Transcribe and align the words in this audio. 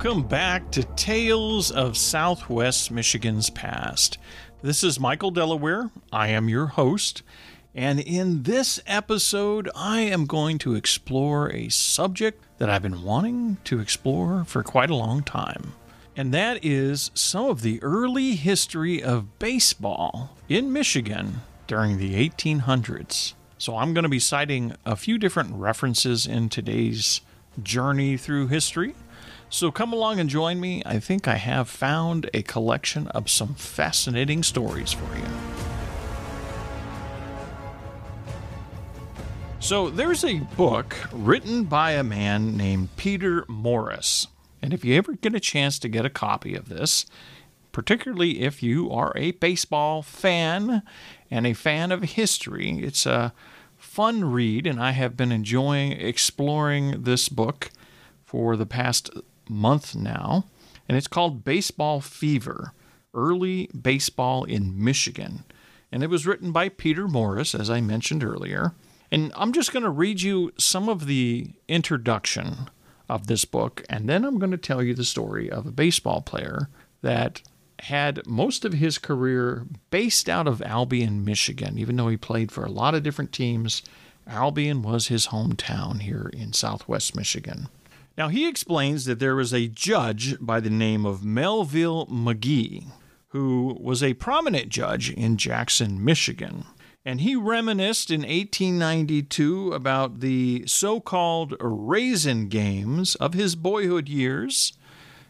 Welcome 0.00 0.28
back 0.28 0.70
to 0.70 0.84
Tales 0.84 1.72
of 1.72 1.98
Southwest 1.98 2.92
Michigan's 2.92 3.50
Past. 3.50 4.16
This 4.62 4.84
is 4.84 5.00
Michael 5.00 5.32
Delaware. 5.32 5.90
I 6.12 6.28
am 6.28 6.48
your 6.48 6.66
host. 6.66 7.24
And 7.74 7.98
in 7.98 8.44
this 8.44 8.78
episode, 8.86 9.68
I 9.74 10.02
am 10.02 10.26
going 10.26 10.58
to 10.58 10.76
explore 10.76 11.50
a 11.50 11.68
subject 11.70 12.44
that 12.58 12.70
I've 12.70 12.82
been 12.82 13.02
wanting 13.02 13.56
to 13.64 13.80
explore 13.80 14.44
for 14.44 14.62
quite 14.62 14.88
a 14.88 14.94
long 14.94 15.24
time. 15.24 15.72
And 16.14 16.32
that 16.32 16.64
is 16.64 17.10
some 17.12 17.46
of 17.46 17.62
the 17.62 17.82
early 17.82 18.36
history 18.36 19.02
of 19.02 19.40
baseball 19.40 20.36
in 20.48 20.72
Michigan 20.72 21.40
during 21.66 21.98
the 21.98 22.14
1800s. 22.14 23.34
So 23.58 23.76
I'm 23.76 23.94
going 23.94 24.04
to 24.04 24.08
be 24.08 24.20
citing 24.20 24.76
a 24.86 24.94
few 24.94 25.18
different 25.18 25.56
references 25.56 26.24
in 26.24 26.50
today's 26.50 27.20
journey 27.60 28.16
through 28.16 28.46
history. 28.46 28.94
So 29.50 29.70
come 29.70 29.92
along 29.92 30.20
and 30.20 30.28
join 30.28 30.60
me. 30.60 30.82
I 30.84 30.98
think 30.98 31.26
I 31.26 31.36
have 31.36 31.68
found 31.68 32.28
a 32.34 32.42
collection 32.42 33.08
of 33.08 33.30
some 33.30 33.54
fascinating 33.54 34.42
stories 34.42 34.92
for 34.92 35.16
you. 35.16 35.24
So 39.60 39.90
there's 39.90 40.24
a 40.24 40.38
book 40.38 40.94
written 41.12 41.64
by 41.64 41.92
a 41.92 42.04
man 42.04 42.56
named 42.56 42.94
Peter 42.96 43.44
Morris. 43.48 44.28
And 44.62 44.72
if 44.72 44.84
you 44.84 44.96
ever 44.96 45.14
get 45.14 45.34
a 45.34 45.40
chance 45.40 45.78
to 45.80 45.88
get 45.88 46.04
a 46.04 46.10
copy 46.10 46.54
of 46.54 46.68
this, 46.68 47.06
particularly 47.72 48.40
if 48.42 48.62
you 48.62 48.90
are 48.90 49.12
a 49.16 49.32
baseball 49.32 50.02
fan 50.02 50.82
and 51.30 51.46
a 51.46 51.54
fan 51.54 51.90
of 51.90 52.02
history, 52.02 52.78
it's 52.78 53.06
a 53.06 53.32
fun 53.76 54.24
read, 54.24 54.66
and 54.66 54.80
I 54.80 54.92
have 54.92 55.16
been 55.16 55.32
enjoying 55.32 55.92
exploring 55.92 57.02
this 57.02 57.28
book 57.28 57.70
for 58.24 58.56
the 58.56 58.66
past 58.66 59.10
month 59.50 59.94
now. 59.94 60.46
And 60.88 60.96
it's 60.96 61.08
called 61.08 61.44
Baseball 61.44 62.00
Fever 62.00 62.72
Early 63.14 63.68
Baseball 63.68 64.44
in 64.44 64.82
Michigan. 64.82 65.44
And 65.90 66.02
it 66.02 66.10
was 66.10 66.26
written 66.26 66.52
by 66.52 66.68
Peter 66.68 67.08
Morris, 67.08 67.54
as 67.54 67.70
I 67.70 67.80
mentioned 67.80 68.24
earlier. 68.24 68.74
And 69.10 69.32
I'm 69.36 69.52
just 69.52 69.72
going 69.72 69.84
to 69.84 69.90
read 69.90 70.20
you 70.22 70.52
some 70.58 70.88
of 70.88 71.06
the 71.06 71.50
introduction 71.66 72.68
of 73.08 73.26
this 73.26 73.44
book, 73.44 73.84
and 73.88 74.08
then 74.08 74.24
I'm 74.24 74.38
going 74.38 74.50
to 74.50 74.58
tell 74.58 74.82
you 74.82 74.94
the 74.94 75.04
story 75.04 75.50
of 75.50 75.66
a 75.66 75.72
baseball 75.72 76.20
player 76.20 76.68
that 77.00 77.40
had 77.80 78.26
most 78.26 78.64
of 78.64 78.74
his 78.74 78.98
career 78.98 79.64
based 79.90 80.28
out 80.28 80.46
of 80.46 80.60
Albion, 80.62 81.24
Michigan, 81.24 81.78
even 81.78 81.96
though 81.96 82.08
he 82.08 82.16
played 82.16 82.52
for 82.52 82.64
a 82.64 82.70
lot 82.70 82.94
of 82.94 83.02
different 83.02 83.32
teams. 83.32 83.82
Albion 84.26 84.82
was 84.82 85.08
his 85.08 85.28
hometown 85.28 86.02
here 86.02 86.30
in 86.34 86.52
southwest 86.52 87.16
Michigan. 87.16 87.68
Now, 88.18 88.28
he 88.28 88.48
explains 88.48 89.04
that 89.04 89.20
there 89.20 89.36
was 89.36 89.54
a 89.54 89.68
judge 89.68 90.36
by 90.40 90.58
the 90.58 90.68
name 90.68 91.06
of 91.06 91.24
Melville 91.24 92.06
McGee 92.08 92.88
who 93.28 93.76
was 93.80 94.02
a 94.02 94.14
prominent 94.14 94.70
judge 94.70 95.10
in 95.10 95.36
Jackson, 95.36 96.04
Michigan. 96.04 96.64
And 97.04 97.20
he 97.20 97.36
reminisced 97.36 98.10
in 98.10 98.22
1892 98.22 99.72
about 99.72 100.20
the 100.20 100.64
so 100.66 100.98
called 100.98 101.54
raisin 101.60 102.48
games 102.48 103.14
of 103.16 103.34
his 103.34 103.54
boyhood 103.54 104.08
years 104.08 104.72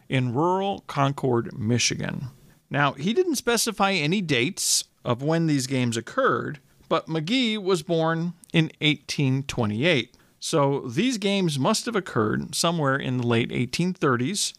in 0.07 0.33
rural 0.33 0.83
Concord, 0.87 1.57
Michigan. 1.57 2.29
Now, 2.69 2.93
he 2.93 3.13
didn't 3.13 3.35
specify 3.35 3.91
any 3.91 4.21
dates 4.21 4.85
of 5.05 5.21
when 5.21 5.47
these 5.47 5.67
games 5.67 5.95
occurred, 5.95 6.59
but 6.87 7.07
McGee 7.07 7.61
was 7.61 7.83
born 7.83 8.33
in 8.51 8.71
1828. 8.79 10.15
So 10.39 10.81
these 10.81 11.17
games 11.17 11.59
must 11.59 11.85
have 11.85 11.95
occurred 11.95 12.55
somewhere 12.55 12.95
in 12.95 13.17
the 13.17 13.27
late 13.27 13.49
1830s 13.49 14.53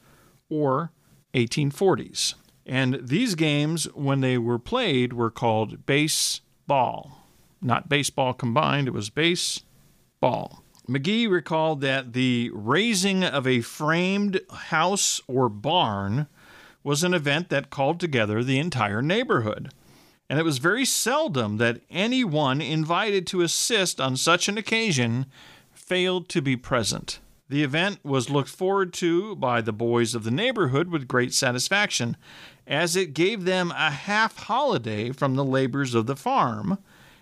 or 0.49 0.93
1840s. 1.35 2.35
And 2.67 3.01
these 3.03 3.35
games, 3.35 3.85
when 3.95 4.21
they 4.21 4.39
were 4.39 4.59
played, 4.59 5.13
were 5.13 5.31
called 5.31 5.87
baseball. 5.87 7.27
Not 7.63 7.89
baseball 7.89 8.35
combined, 8.35 8.89
it 8.89 8.95
was 8.95 9.11
baseball. 9.11 10.63
McGee 10.89 11.31
recalled 11.31 11.81
that 11.83 12.13
the 12.13 12.51
raising 12.53 13.23
of 13.25 13.47
a 13.47 13.61
framed 13.61 14.41
house 14.51 15.21
or 15.27 15.49
barn 15.49 16.27
was 16.83 17.05
an 17.05 17.15
event 17.15 17.49
that 17.51 17.71
called 17.71 18.01
together 18.01 18.43
the 18.43 18.59
entire 18.59 19.03
neighborhood. 19.03 19.73
And 20.29 20.39
it 20.39 20.45
was 20.45 20.59
very 20.59 20.85
seldom 20.85 21.57
that 21.59 21.81
anyone 21.91 22.61
invited 22.61 23.27
to 23.29 23.43
assist 23.43 24.01
on 24.01 24.17
such 24.17 24.49
an 24.49 24.57
occasion 24.57 25.27
failed 25.91 26.29
to 26.29 26.41
be 26.41 26.57
present. 26.57 27.19
The 27.49 27.65
event 27.65 27.99
was 28.05 28.31
looked 28.31 28.49
forward 28.49 28.93
to 28.93 29.35
by 29.35 29.61
the 29.61 29.73
boys 29.73 30.15
of 30.15 30.23
the 30.23 30.31
neighborhood 30.31 30.89
with 30.89 31.09
great 31.09 31.35
satisfaction, 31.35 32.17
as 32.65 32.95
it 32.95 33.13
gave 33.13 33.45
them 33.45 33.73
a 33.73 33.91
half 33.91 34.37
holiday 34.37 35.11
from 35.11 35.35
the 35.35 35.45
labors 35.45 35.97
of 35.97 36.07
the 36.07 36.15
farm 36.15 36.79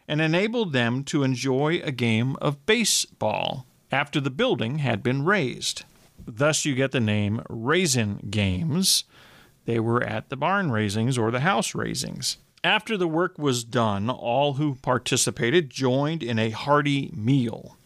and 0.07 0.21
enabled 0.21 0.75
them 0.75 1.03
to 1.05 1.23
enjoy 1.23 1.81
a 1.83 1.91
game 1.91 2.37
of 2.43 2.67
baseball 2.67 3.65
after 3.91 4.21
the 4.21 4.29
building 4.29 4.81
had 4.81 5.03
been 5.03 5.25
raised. 5.25 5.85
Thus, 6.27 6.67
you 6.67 6.75
get 6.75 6.93
the 6.93 7.01
name 7.01 7.41
Raisin 7.49 8.29
Games, 8.29 9.05
they 9.65 9.81
were 9.81 10.03
at 10.03 10.29
the 10.29 10.37
barn 10.37 10.71
raisings 10.71 11.17
or 11.17 11.31
the 11.31 11.41
house 11.41 11.75
raisings. 11.75 12.37
After 12.63 12.99
the 12.99 13.09
work 13.09 13.39
was 13.39 13.65
done, 13.65 14.11
all 14.11 14.55
who 14.55 14.75
participated 14.75 15.71
joined 15.71 16.23
in 16.23 16.39
a 16.39 16.51
hearty 16.51 17.11
meal. 17.15 17.78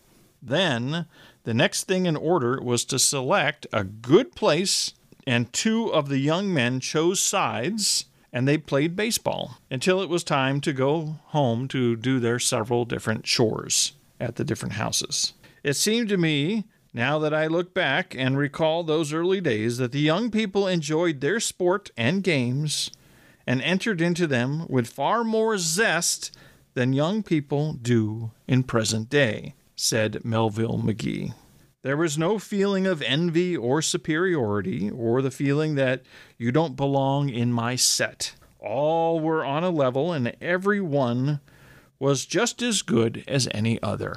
Then, 0.43 1.07
the 1.45 1.55
next 1.55 1.85
thing 1.85 2.07
in 2.07 2.17
order 2.17 2.61
was 2.61 2.85
to 2.87 2.99
select 2.99 3.67
a 3.73 3.85
good 3.85 4.35
place, 4.35 4.95
and 5.27 5.53
two 5.53 5.93
of 5.93 6.09
the 6.09 6.19
young 6.19 6.53
men 6.53 6.81
chose 6.81 7.21
sides 7.21 8.07
and 8.33 8.49
they 8.49 8.57
played 8.57 8.97
baseball 8.97 9.59
until 9.71 10.01
it 10.01 10.09
was 10.09 10.25
time 10.25 10.61
to 10.63 10.73
go 10.73 11.19
home 11.27 11.69
to 11.69 11.97
do 11.97 12.19
their 12.19 12.39
several 12.39 12.85
different 12.85 13.25
chores 13.25 13.93
at 14.19 14.37
the 14.37 14.45
different 14.45 14.75
houses. 14.75 15.35
It 15.63 15.75
seemed 15.75 16.09
to 16.09 16.17
me 16.17 16.65
now 16.95 17.19
that 17.19 17.35
I 17.35 17.47
look 17.47 17.73
back 17.73 18.15
and 18.17 18.37
recall 18.37 18.83
those 18.83 19.13
early 19.13 19.41
days, 19.41 19.79
that 19.79 19.93
the 19.93 20.01
young 20.01 20.31
people 20.31 20.67
enjoyed 20.67 21.21
their 21.21 21.41
sport 21.41 21.91
and 21.97 22.23
games 22.23 22.91
and 23.47 23.63
entered 23.63 24.01
into 24.01 24.27
them 24.27 24.67
with 24.69 24.87
far 24.87 25.25
more 25.25 25.57
zest 25.59 26.37
than 26.75 26.93
young 26.93 27.23
people 27.23 27.73
do 27.75 28.31
in 28.47 28.63
present 28.63 29.09
day, 29.09 29.55
said 29.77 30.25
Melville 30.25 30.79
McGee. 30.79 31.35
There 31.83 31.97
was 31.97 32.17
no 32.17 32.39
feeling 32.39 32.87
of 32.87 33.03
envy 33.03 33.57
or 33.57 33.83
superiority, 33.83 34.89
or 34.89 35.21
the 35.21 35.33
feeling 35.33 35.75
that 35.75 36.03
you 36.39 36.53
don't 36.53 36.77
belong 36.77 37.29
in 37.29 37.53
my 37.53 37.75
set. 37.75 38.35
All 38.61 39.19
were 39.19 39.45
on 39.45 39.65
a 39.65 39.71
level, 39.71 40.13
and 40.13 40.37
every 40.41 40.81
one 40.81 41.41
was 41.99 42.25
just 42.25 42.63
as 42.63 42.83
good 42.83 43.25
as 43.27 43.49
any 43.51 43.83
other. 43.83 44.15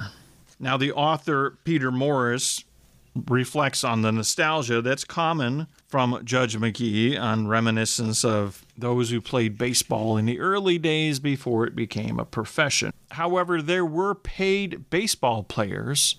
Now, 0.60 0.76
the 0.76 0.92
author, 0.92 1.58
Peter 1.64 1.90
Morris, 1.90 2.64
reflects 3.28 3.84
on 3.84 4.02
the 4.02 4.12
nostalgia 4.12 4.82
that's 4.82 5.04
common 5.04 5.66
from 5.88 6.20
Judge 6.24 6.56
McGee 6.56 7.18
on 7.20 7.48
reminiscence 7.48 8.24
of 8.24 8.64
those 8.76 9.10
who 9.10 9.20
played 9.20 9.58
baseball 9.58 10.16
in 10.16 10.26
the 10.26 10.40
early 10.40 10.78
days 10.78 11.20
before 11.20 11.66
it 11.66 11.76
became 11.76 12.18
a 12.18 12.24
profession. 12.24 12.92
However, 13.12 13.62
there 13.62 13.86
were 13.86 14.14
paid 14.14 14.90
baseball 14.90 15.42
players 15.42 16.16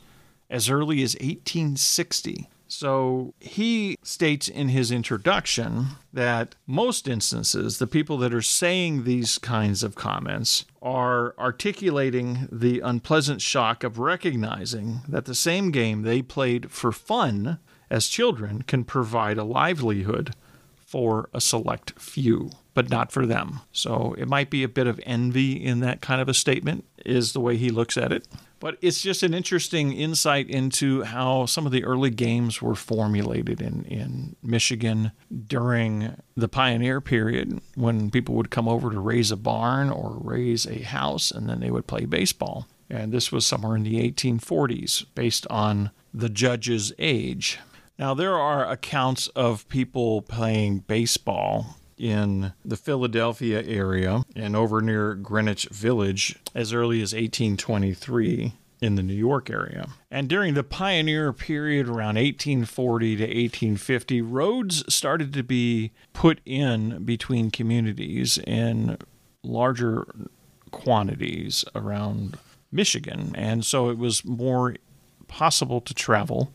as 0.50 0.70
early 0.70 1.04
as 1.04 1.16
1860 1.16 2.48
so 2.68 3.34
he 3.40 3.98
states 4.04 4.48
in 4.48 4.70
his 4.70 4.92
introduction 4.92 5.88
that 6.14 6.56
most 6.66 7.08
instances, 7.08 7.78
the 7.78 7.88
people 7.88 8.18
that 8.20 8.34
are 8.34 8.42
saying 8.42 9.04
these 9.04 9.38
kinds 9.38 9.84
of 9.84 9.96
comments 9.96 10.66
are 10.82 11.34
articulating 11.40 12.48
the 12.52 12.80
unpleasant 12.80 13.42
shock 13.42 13.84
of 13.84 14.00
recognizing 14.00 15.02
that 15.08 15.26
the 15.26 15.36
same 15.36 15.72
game 15.72 16.02
they 16.02 16.22
played 16.22 16.72
for 16.72 16.92
fun 16.92 17.60
as 17.90 18.08
children 18.08 18.62
can 18.62 18.84
provide 18.84 19.38
a 19.38 19.44
livelihood 19.44 20.34
for 20.88 21.30
a 21.34 21.42
select 21.42 22.00
few, 22.00 22.50
but 22.74 22.90
not 22.90 23.12
for 23.12 23.26
them. 23.26 23.60
So 23.74 24.16
it 24.18 24.30
might 24.30 24.50
be 24.50 24.64
a 24.64 24.70
bit 24.70 24.88
of 24.88 25.02
envy 25.06 25.52
in 25.52 25.82
that 25.82 26.00
kind 26.00 26.22
of 26.22 26.30
a 26.30 26.34
statement, 26.34 26.86
is 27.06 27.34
the 27.34 27.42
way 27.42 27.58
he 27.58 27.70
looks 27.70 27.98
at 27.98 28.14
it. 28.14 28.26
But 28.62 28.78
it's 28.82 29.02
just 29.02 29.22
an 29.22 29.34
interesting 29.34 29.92
insight 29.92 30.50
into 30.50 31.04
how 31.04 31.46
some 31.46 31.66
of 31.66 31.74
the 31.74 31.84
early 31.84 32.10
games 32.10 32.62
were 32.62 32.74
formulated 32.74 33.62
in, 33.62 33.84
in 33.84 34.38
Michigan 34.42 35.12
during 35.46 36.16
the 36.38 36.48
pioneer 36.48 37.02
period 37.02 37.60
when 37.76 38.10
people 38.10 38.36
would 38.36 38.50
come 38.50 38.70
over 38.70 38.90
to 38.90 39.00
raise 39.00 39.30
a 39.30 39.38
barn 39.38 39.90
or 39.90 40.18
raise 40.22 40.66
a 40.66 40.84
house 40.84 41.32
and 41.32 41.50
then 41.50 41.60
they 41.60 41.70
would 41.70 41.86
play 41.86 42.06
baseball. 42.06 42.66
And 42.90 43.12
this 43.12 43.30
was 43.30 43.46
somewhere 43.46 43.76
in 43.76 43.84
the 43.84 44.10
1840s 44.10 45.06
based 45.14 45.46
on 45.50 45.92
the 46.14 46.30
judge's 46.30 46.94
age. 46.98 47.60
Now, 48.00 48.14
there 48.14 48.38
are 48.38 48.70
accounts 48.70 49.28
of 49.30 49.68
people 49.70 50.22
playing 50.22 50.80
baseball 50.80 51.78
in 51.98 52.54
the 52.64 52.78
Philadelphia 52.78 53.64
area 53.64 54.24
and 54.36 54.56
over 54.56 54.82
near 54.82 55.16
Greenwich 55.16 55.68
Village 55.70 56.36
as 56.54 56.74
early 56.74 57.02
as 57.02 57.14
1823. 57.14 58.54
in 58.80 58.96
the 58.96 59.04
New 59.04 59.16
York 59.16 59.50
area. 59.50 59.88
And 60.12 60.30
during 60.30 60.54
the 60.54 60.64
pioneer 60.64 61.34
period 61.34 61.88
around 61.88 62.16
1840 62.16 63.16
to 63.16 63.24
1850, 63.24 64.22
roads 64.22 64.94
started 64.94 65.34
to 65.34 65.44
be 65.44 65.92
put 66.14 66.42
in 66.46 67.04
between 67.04 67.50
communities 67.50 68.38
in 68.46 68.98
larger 69.44 70.06
quantities 70.70 71.66
around 71.74 72.38
Michigan. 72.72 73.32
And 73.36 73.66
so 73.66 73.90
it 73.90 73.98
was 73.98 74.24
more 74.24 74.76
possible 75.28 75.82
to 75.82 75.94
travel 75.96 76.54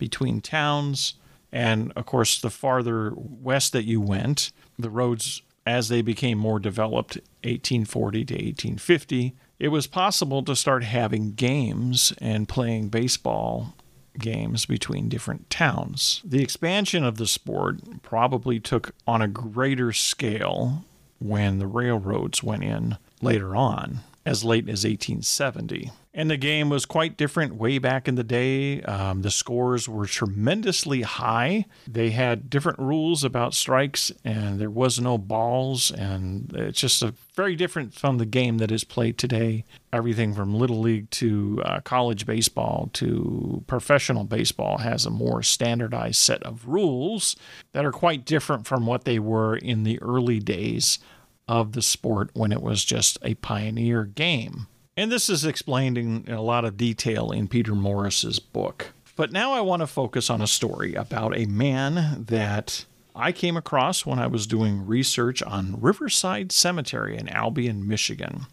between 0.00 0.40
towns. 0.40 1.14
And 1.52 1.92
of 1.94 2.06
course, 2.06 2.40
the 2.40 2.50
farther 2.50 3.12
west 3.14 3.72
that 3.72 3.84
you 3.84 4.00
went, 4.00 4.50
the 4.76 4.90
roads, 4.90 5.42
as 5.64 5.88
they 5.88 6.02
became 6.02 6.38
more 6.38 6.58
developed, 6.58 7.16
1840 7.44 8.24
to 8.24 8.34
1850, 8.34 9.36
it 9.60 9.68
was 9.68 9.86
possible 9.86 10.42
to 10.42 10.56
start 10.56 10.82
having 10.82 11.32
games 11.32 12.12
and 12.18 12.48
playing 12.48 12.88
baseball 12.88 13.74
games 14.18 14.66
between 14.66 15.08
different 15.08 15.50
towns. 15.50 16.22
The 16.24 16.42
expansion 16.42 17.04
of 17.04 17.16
the 17.16 17.26
sport 17.26 18.02
probably 18.02 18.58
took 18.58 18.92
on 19.06 19.22
a 19.22 19.28
greater 19.28 19.92
scale 19.92 20.84
when 21.18 21.58
the 21.58 21.66
railroads 21.66 22.42
went 22.42 22.64
in 22.64 22.96
later 23.20 23.54
on, 23.54 24.00
as 24.24 24.44
late 24.44 24.64
as 24.64 24.84
1870. 24.84 25.90
And 26.12 26.28
the 26.28 26.36
game 26.36 26.70
was 26.70 26.86
quite 26.86 27.16
different 27.16 27.54
way 27.54 27.78
back 27.78 28.08
in 28.08 28.16
the 28.16 28.24
day. 28.24 28.82
Um, 28.82 29.22
the 29.22 29.30
scores 29.30 29.88
were 29.88 30.06
tremendously 30.06 31.02
high. 31.02 31.66
They 31.86 32.10
had 32.10 32.50
different 32.50 32.80
rules 32.80 33.22
about 33.22 33.54
strikes, 33.54 34.10
and 34.24 34.58
there 34.60 34.70
was 34.70 34.98
no 34.98 35.18
balls. 35.18 35.92
And 35.92 36.52
it's 36.52 36.80
just 36.80 37.04
a 37.04 37.14
very 37.36 37.54
different 37.54 37.94
from 37.94 38.18
the 38.18 38.26
game 38.26 38.58
that 38.58 38.72
is 38.72 38.82
played 38.82 39.18
today. 39.18 39.64
Everything 39.92 40.34
from 40.34 40.52
little 40.52 40.80
league 40.80 41.08
to 41.10 41.62
uh, 41.64 41.80
college 41.82 42.26
baseball 42.26 42.90
to 42.94 43.62
professional 43.68 44.24
baseball 44.24 44.78
has 44.78 45.06
a 45.06 45.10
more 45.10 45.44
standardized 45.44 46.20
set 46.20 46.42
of 46.42 46.66
rules 46.66 47.36
that 47.70 47.84
are 47.84 47.92
quite 47.92 48.24
different 48.24 48.66
from 48.66 48.84
what 48.84 49.04
they 49.04 49.20
were 49.20 49.56
in 49.56 49.84
the 49.84 50.02
early 50.02 50.40
days 50.40 50.98
of 51.46 51.72
the 51.72 51.82
sport 51.82 52.30
when 52.34 52.50
it 52.50 52.62
was 52.62 52.84
just 52.84 53.16
a 53.22 53.34
pioneer 53.34 54.04
game. 54.04 54.66
And 54.96 55.10
this 55.10 55.30
is 55.30 55.44
explained 55.44 55.96
in, 55.96 56.24
a 56.28 56.42
lot 56.42 56.64
of 56.64 56.76
detail 56.76 57.30
in 57.30 57.48
Peter 57.48 57.74
Morris's 57.74 58.38
book. 58.38 58.92
But 59.16 59.32
now 59.32 59.52
I 59.52 59.60
want 59.60 59.80
to 59.80 59.86
focus 59.86 60.30
on 60.30 60.40
a 60.40 60.46
story 60.46 60.94
about 60.94 61.36
a 61.36 61.46
man 61.46 62.24
that 62.26 62.84
I 63.14 63.32
came 63.32 63.56
across 63.56 64.06
when 64.06 64.18
I 64.18 64.26
was 64.26 64.46
doing 64.46 64.86
research 64.86 65.42
on 65.42 65.80
Riverside 65.80 66.52
Cemetery 66.52 67.16
in 67.16 67.28
Albion, 67.28 67.86
Michigan. 67.86 68.46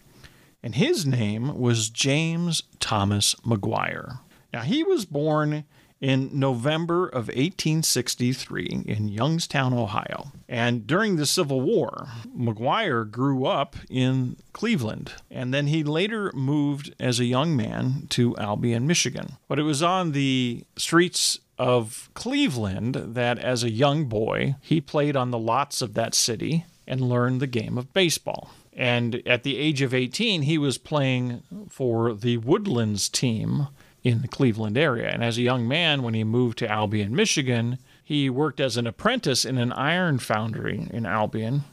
And 0.61 0.75
his 0.75 1.05
name 1.05 1.57
was 1.57 1.89
James 1.89 2.63
Thomas 2.79 3.35
McGuire. 3.45 4.19
Now, 4.51 4.61
he 4.61 4.83
was 4.83 5.05
born 5.05 5.65
in 5.99 6.29
November 6.31 7.07
of 7.07 7.27
1863 7.27 8.83
in 8.85 9.07
Youngstown, 9.07 9.73
Ohio. 9.73 10.31
And 10.47 10.85
during 10.85 11.15
the 11.15 11.25
Civil 11.25 11.61
War, 11.61 12.07
McGuire 12.37 13.09
grew 13.09 13.45
up 13.45 13.75
in 13.89 14.37
Cleveland, 14.53 15.13
and 15.31 15.53
then 15.53 15.67
he 15.67 15.83
later 15.83 16.31
moved 16.33 16.93
as 16.99 17.19
a 17.19 17.25
young 17.25 17.55
man 17.55 18.07
to 18.09 18.37
Albion, 18.37 18.87
Michigan. 18.87 19.37
But 19.47 19.59
it 19.59 19.63
was 19.63 19.81
on 19.81 20.11
the 20.11 20.63
streets 20.77 21.39
of 21.57 22.09
Cleveland 22.13 22.95
that, 22.95 23.39
as 23.39 23.63
a 23.63 23.71
young 23.71 24.05
boy, 24.05 24.55
he 24.61 24.79
played 24.79 25.15
on 25.15 25.31
the 25.31 25.39
lots 25.39 25.81
of 25.81 25.95
that 25.95 26.13
city 26.13 26.65
and 26.85 27.01
learned 27.01 27.41
the 27.41 27.47
game 27.47 27.77
of 27.77 27.93
baseball. 27.93 28.51
And 28.73 29.23
at 29.25 29.41
the 29.41 29.57
age 29.57 29.81
of 29.81 29.93
18, 29.93 30.43
he 30.43 30.59
was 30.59 30.77
playing 30.77 31.41
for 31.67 32.13
the 32.13 32.37
Woodlands 32.37 33.09
team 33.09 33.69
in 34.07 34.21
the 34.21 34.27
Cleveland 34.27 34.77
area. 34.77 35.09
And 35.09 35.23
as 35.23 35.37
a 35.37 35.41
young 35.41 35.67
man, 35.67 36.01
when 36.01 36.13
he 36.13 36.23
moved 36.23 36.57
to 36.59 36.71
Albion, 36.71 37.15
Michigan, 37.15 37.77
he 38.03 38.29
worked 38.29 38.59
as 38.59 38.77
an 38.77 38.87
apprentice 38.87 39.43
in 39.43 39.57
an 39.57 39.73
iron 39.73 40.17
foundry 40.19 40.87
in 40.91 41.05
Albion, 41.05 41.63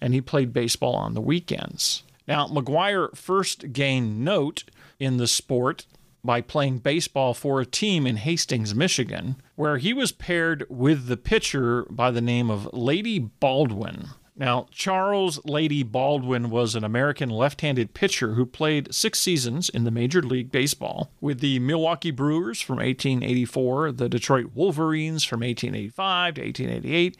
and 0.00 0.14
he 0.14 0.20
played 0.20 0.52
baseball 0.52 0.94
on 0.94 1.14
the 1.14 1.20
weekends. 1.20 2.02
Now, 2.26 2.46
McGuire 2.46 3.14
first 3.16 3.72
gained 3.72 4.24
note 4.24 4.64
in 4.98 5.18
the 5.18 5.26
sport 5.26 5.86
by 6.24 6.40
playing 6.40 6.78
baseball 6.78 7.34
for 7.34 7.60
a 7.60 7.66
team 7.66 8.06
in 8.06 8.16
Hastings, 8.16 8.74
Michigan, 8.74 9.36
where 9.56 9.78
he 9.78 9.92
was 9.92 10.12
paired 10.12 10.64
with 10.70 11.08
the 11.08 11.16
pitcher 11.16 11.84
by 11.90 12.10
the 12.10 12.20
name 12.20 12.50
of 12.50 12.72
Lady 12.72 13.18
Baldwin. 13.18 14.08
Now, 14.42 14.66
Charles 14.72 15.38
Lady 15.44 15.84
Baldwin 15.84 16.50
was 16.50 16.74
an 16.74 16.82
American 16.82 17.30
left 17.30 17.60
handed 17.60 17.94
pitcher 17.94 18.34
who 18.34 18.44
played 18.44 18.92
six 18.92 19.20
seasons 19.20 19.68
in 19.68 19.84
the 19.84 19.92
Major 19.92 20.20
League 20.20 20.50
Baseball 20.50 21.12
with 21.20 21.38
the 21.38 21.60
Milwaukee 21.60 22.10
Brewers 22.10 22.60
from 22.60 22.78
1884, 22.78 23.92
the 23.92 24.08
Detroit 24.08 24.50
Wolverines 24.52 25.22
from 25.22 25.42
1885 25.42 26.34
to 26.34 26.40
1888, 26.40 27.16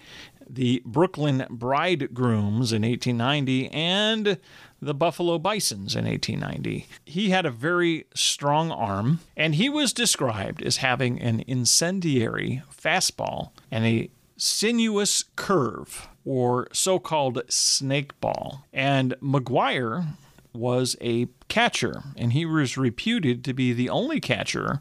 the 0.51 0.83
Brooklyn 0.85 1.47
Bridegrooms 1.49 2.73
in 2.73 2.83
1890, 2.83 3.69
and 3.69 4.39
the 4.81 4.95
Buffalo 4.95 5.39
Bisons 5.39 5.95
in 5.95 6.07
1890. 6.07 6.89
He 7.05 7.31
had 7.31 7.47
a 7.47 7.53
very 7.53 8.07
strong 8.17 8.73
arm, 8.73 9.21
and 9.37 9.55
he 9.55 9.69
was 9.69 9.93
described 9.93 10.61
as 10.61 10.79
having 10.79 11.21
an 11.21 11.45
incendiary 11.47 12.65
fastball 12.77 13.53
and 13.71 13.87
a 13.87 14.11
sinuous 14.43 15.25
curve 15.37 16.09
or 16.25 16.67
so 16.73 16.99
called 16.99 17.43
snake 17.49 18.19
ball. 18.21 18.65
And 18.73 19.15
McGuire 19.23 20.17
was 20.53 20.97
a 21.01 21.29
catcher, 21.49 22.03
and 22.17 22.33
he 22.33 22.45
was 22.45 22.77
reputed 22.77 23.45
to 23.45 23.55
be 23.55 23.73
the 23.73 23.89
only 23.89 24.21
catcher 24.21 24.81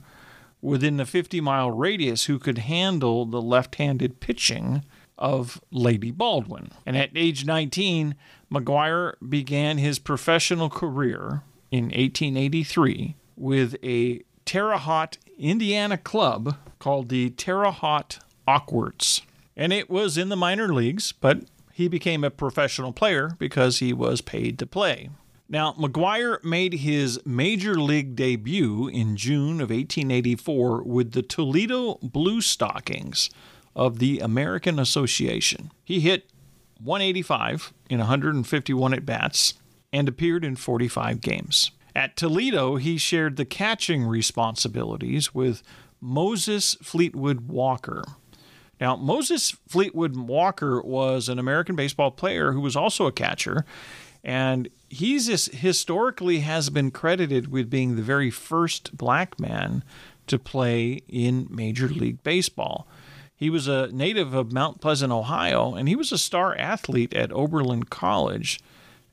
within 0.61 0.97
the 0.97 1.05
50 1.05 1.41
mile 1.41 1.71
radius 1.71 2.25
who 2.25 2.39
could 2.39 2.59
handle 2.59 3.25
the 3.25 3.41
left 3.41 3.75
handed 3.75 4.19
pitching 4.19 4.83
of 5.17 5.61
Lady 5.71 6.11
Baldwin. 6.11 6.71
And 6.85 6.97
at 6.97 7.11
age 7.15 7.45
19, 7.45 8.15
McGuire 8.51 9.13
began 9.27 9.77
his 9.77 9.99
professional 9.99 10.69
career 10.69 11.43
in 11.69 11.85
1883 11.85 13.15
with 13.37 13.75
a 13.83 14.23
Terre 14.45 14.77
Haute, 14.77 15.19
Indiana 15.37 15.97
club 15.97 16.57
called 16.79 17.09
the 17.09 17.29
Terre 17.29 17.71
Haute 17.71 18.19
Awkwards 18.47 19.21
and 19.55 19.73
it 19.73 19.89
was 19.89 20.17
in 20.17 20.29
the 20.29 20.35
minor 20.35 20.73
leagues, 20.73 21.11
but 21.11 21.43
he 21.73 21.87
became 21.87 22.23
a 22.23 22.29
professional 22.29 22.91
player 22.91 23.35
because 23.39 23.79
he 23.79 23.93
was 23.93 24.21
paid 24.21 24.59
to 24.59 24.65
play. 24.65 25.09
Now, 25.49 25.73
McGuire 25.73 26.41
made 26.45 26.75
his 26.75 27.19
major 27.25 27.75
league 27.75 28.15
debut 28.15 28.87
in 28.87 29.17
June 29.17 29.59
of 29.59 29.69
1884 29.69 30.83
with 30.83 31.11
the 31.11 31.21
Toledo 31.21 31.95
Blue 32.01 32.39
Stockings 32.39 33.29
of 33.75 33.99
the 33.99 34.19
American 34.19 34.79
Association. 34.79 35.71
He 35.83 35.99
hit 35.99 36.31
185 36.81 37.73
in 37.89 37.99
151 37.99 38.93
at 38.93 39.05
bats 39.05 39.55
and 39.91 40.07
appeared 40.07 40.45
in 40.45 40.55
45 40.55 41.19
games. 41.19 41.71
At 41.93 42.15
Toledo, 42.15 42.77
he 42.77 42.97
shared 42.97 43.35
the 43.35 43.45
catching 43.45 44.05
responsibilities 44.05 45.35
with 45.35 45.61
Moses 45.99 46.75
Fleetwood 46.81 47.49
Walker. 47.49 48.03
Now, 48.81 48.95
Moses 48.95 49.51
Fleetwood 49.69 50.17
Walker 50.17 50.81
was 50.81 51.29
an 51.29 51.37
American 51.37 51.75
baseball 51.75 52.09
player 52.09 52.51
who 52.51 52.61
was 52.61 52.75
also 52.75 53.05
a 53.05 53.11
catcher, 53.11 53.63
and 54.23 54.69
he's 54.89 55.27
historically 55.51 56.39
has 56.39 56.71
been 56.71 56.89
credited 56.89 57.51
with 57.51 57.69
being 57.69 57.95
the 57.95 58.01
very 58.01 58.31
first 58.31 58.97
black 58.97 59.39
man 59.39 59.83
to 60.25 60.39
play 60.39 61.01
in 61.07 61.47
Major 61.51 61.87
League 61.87 62.23
Baseball. 62.23 62.87
He 63.35 63.51
was 63.51 63.67
a 63.67 63.87
native 63.91 64.33
of 64.33 64.51
Mount 64.51 64.81
Pleasant, 64.81 65.13
Ohio, 65.13 65.75
and 65.75 65.87
he 65.87 65.95
was 65.95 66.11
a 66.11 66.17
star 66.17 66.55
athlete 66.57 67.13
at 67.13 67.31
Oberlin 67.31 67.83
College 67.83 68.59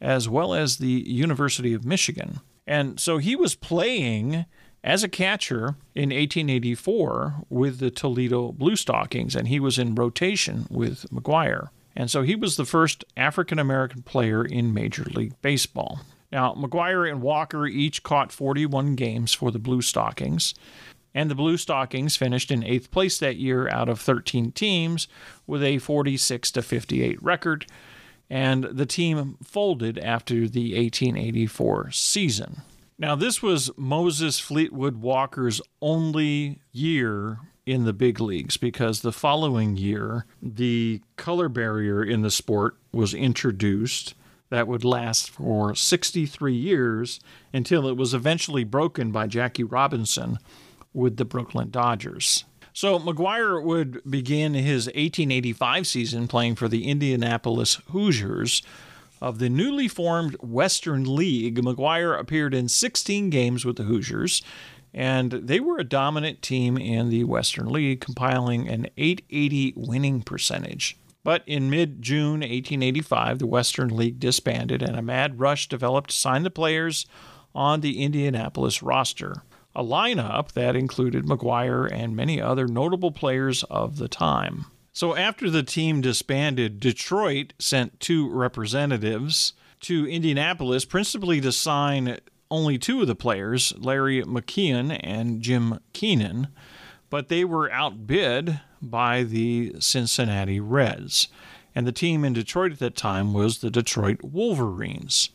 as 0.01 0.29
well 0.29 0.55
as 0.55 0.79
the 0.79 0.87
University 0.87 1.75
of 1.75 1.85
Michigan. 1.85 2.41
And 2.67 3.01
so 3.01 3.19
he 3.19 3.35
was 3.35 3.55
playing 3.55 4.47
as 4.85 5.03
a 5.03 5.09
catcher 5.09 5.77
in 5.95 6.11
1884 6.11 7.45
with 7.49 7.79
the 7.79 7.91
Toledo 7.91 8.53
Blue 8.53 8.77
Stockings, 8.77 9.35
and 9.35 9.49
he 9.49 9.61
was 9.61 9.79
in 9.79 9.95
rotation 9.95 10.67
with 10.71 11.07
McGuire. 11.11 11.69
And 11.97 12.11
so 12.11 12.23
he 12.23 12.37
was 12.37 12.57
the 12.57 12.65
first 12.65 13.05
African 13.17 13.59
American 13.59 14.03
player 14.03 14.45
in 14.45 14.73
Major 14.73 15.05
League 15.05 15.35
Baseball. 15.43 16.01
Now, 16.31 16.55
McGuire 16.55 17.11
and 17.11 17.23
Walker 17.23 17.67
each 17.67 18.03
caught 18.03 18.33
41 18.33 18.95
games 18.95 19.33
for 19.33 19.51
the 19.51 19.59
Blue 19.59 19.83
Stockings, 19.83 20.55
and 21.15 21.31
the 21.31 21.35
Blue 21.35 21.57
Stockings 21.57 22.17
finished 22.17 22.51
in 22.51 22.63
eighth 22.63 22.91
place 22.91 23.19
that 23.19 23.37
year 23.37 23.69
out 23.71 23.89
of 23.89 24.01
13 24.01 24.53
teams 24.53 25.09
with 25.47 25.63
a 25.63 25.79
46 25.79 26.53
to 26.53 26.63
58 26.63 27.21
record. 27.23 27.67
And 28.31 28.65
the 28.65 28.87
team 28.87 29.39
folded 29.43 29.99
after 29.99 30.47
the 30.47 30.75
1884 30.75 31.91
season. 31.93 32.61
Now, 32.99 33.15
this 33.15 33.41
was 33.41 33.71
Moses 33.77 34.41
Fleetwood 34.41 34.97
Walker's 35.01 35.61
only 35.81 36.59
year 36.73 37.39
in 37.65 37.85
the 37.85 37.93
big 37.93 38.19
leagues 38.19 38.57
because 38.57 39.03
the 39.03 39.13
following 39.13 39.77
year, 39.77 40.27
the 40.43 41.01
color 41.17 41.49
barrier 41.49 42.03
in 42.03 42.23
the 42.23 42.31
sport 42.31 42.77
was 42.93 43.15
introduced. 43.15 44.15
that 44.51 44.67
would 44.67 44.83
last 44.83 45.29
for 45.31 45.75
63 45.75 46.55
years 46.55 47.21
until 47.53 47.87
it 47.87 47.99
was 47.99 48.15
eventually 48.15 48.65
broken 48.65 49.13
by 49.13 49.27
Jackie 49.27 49.63
Robinson 49.63 50.39
with 50.95 51.19
the 51.19 51.25
Brooklyn 51.27 51.71
Dodgers. 51.71 52.47
So 52.73 52.99
McGuire 52.99 53.63
would 53.63 54.01
begin 54.11 54.55
his 54.55 54.87
1885 54.87 55.87
season 55.87 56.29
playing 56.29 56.55
for 56.55 56.67
the 56.67 56.87
Indianapolis 56.87 57.75
Hoosiers. 57.91 58.63
Of 59.21 59.39
the 59.39 59.49
newly 59.49 59.89
formed 59.89 60.37
Western 60.41 61.05
League, 61.05 61.61
McGuire 61.61 62.19
appeared 62.19 62.55
in 62.55 62.69
16 62.69 63.31
games 63.31 63.65
with 63.65 63.77
the 63.77 63.85
Hoosiers, 63.85 64.43
and 64.95 65.33
they 65.33 65.61
were 65.61 65.79
a 65.79 65.85
dominant 65.85 66.41
team 66.41 66.79
in 66.79 67.09
the 67.09 67.25
Western 67.25 67.69
League, 67.69 68.01
compiling 68.01 68.69
an 68.69 68.87
880 68.97 69.75
winning 69.77 70.23
percentage. 70.23 70.97
But 71.25 71.43
in 71.47 71.69
mid 71.69 72.01
June 72.01 72.41
1885, 72.41 73.41
the 73.41 73.47
Western 73.47 73.95
League 73.95 74.21
disbanded, 74.21 74.83
and 74.83 74.97
a 74.97 75.03
mad 75.03 75.41
rush 75.41 75.69
developed 75.69 76.11
to 76.11 76.17
sign 76.17 76.43
the 76.43 76.51
players 76.51 77.07
on 77.55 77.81
the 77.81 78.03
Indianapolis 78.03 78.83
roster. 78.83 79.43
A 79.75 79.83
lineup 79.85 80.53
that 80.53 80.75
included 80.75 81.27
McGuire 81.27 81.91
and 81.93 82.17
many 82.17 82.41
other 82.41 82.67
notable 82.67 83.13
players 83.13 83.63
of 83.65 83.99
the 83.99 84.09
time. 84.09 84.67
So 84.99 85.15
after 85.15 85.49
the 85.49 85.63
team 85.63 86.01
disbanded, 86.01 86.81
Detroit 86.81 87.53
sent 87.61 88.01
two 88.01 88.29
representatives 88.29 89.53
to 89.83 90.11
Indianapolis, 90.11 90.85
principally 90.85 91.41
to 91.41 91.53
sign 91.53 92.19
only 92.51 92.79
two 92.79 93.03
of 93.03 93.07
the 93.07 93.15
players, 93.15 93.73
Larry 93.79 94.25
McKeon 94.25 94.99
and 95.01 95.41
Jim 95.41 95.79
Keenan, 95.93 96.49
but 97.11 97.29
they 97.29 97.45
were 97.45 97.71
outbid 97.71 98.61
by 98.83 99.23
the 99.23 99.77
Cincinnati 99.79 100.59
Reds. 100.59 101.29
And 101.77 101.87
the 101.87 101.93
team 101.93 102.25
in 102.25 102.33
Detroit 102.33 102.73
at 102.73 102.81
that 102.81 102.97
time 102.97 103.33
was 103.33 103.59
the 103.59 103.71
Detroit 103.71 104.25
Wolverines. 104.25 105.31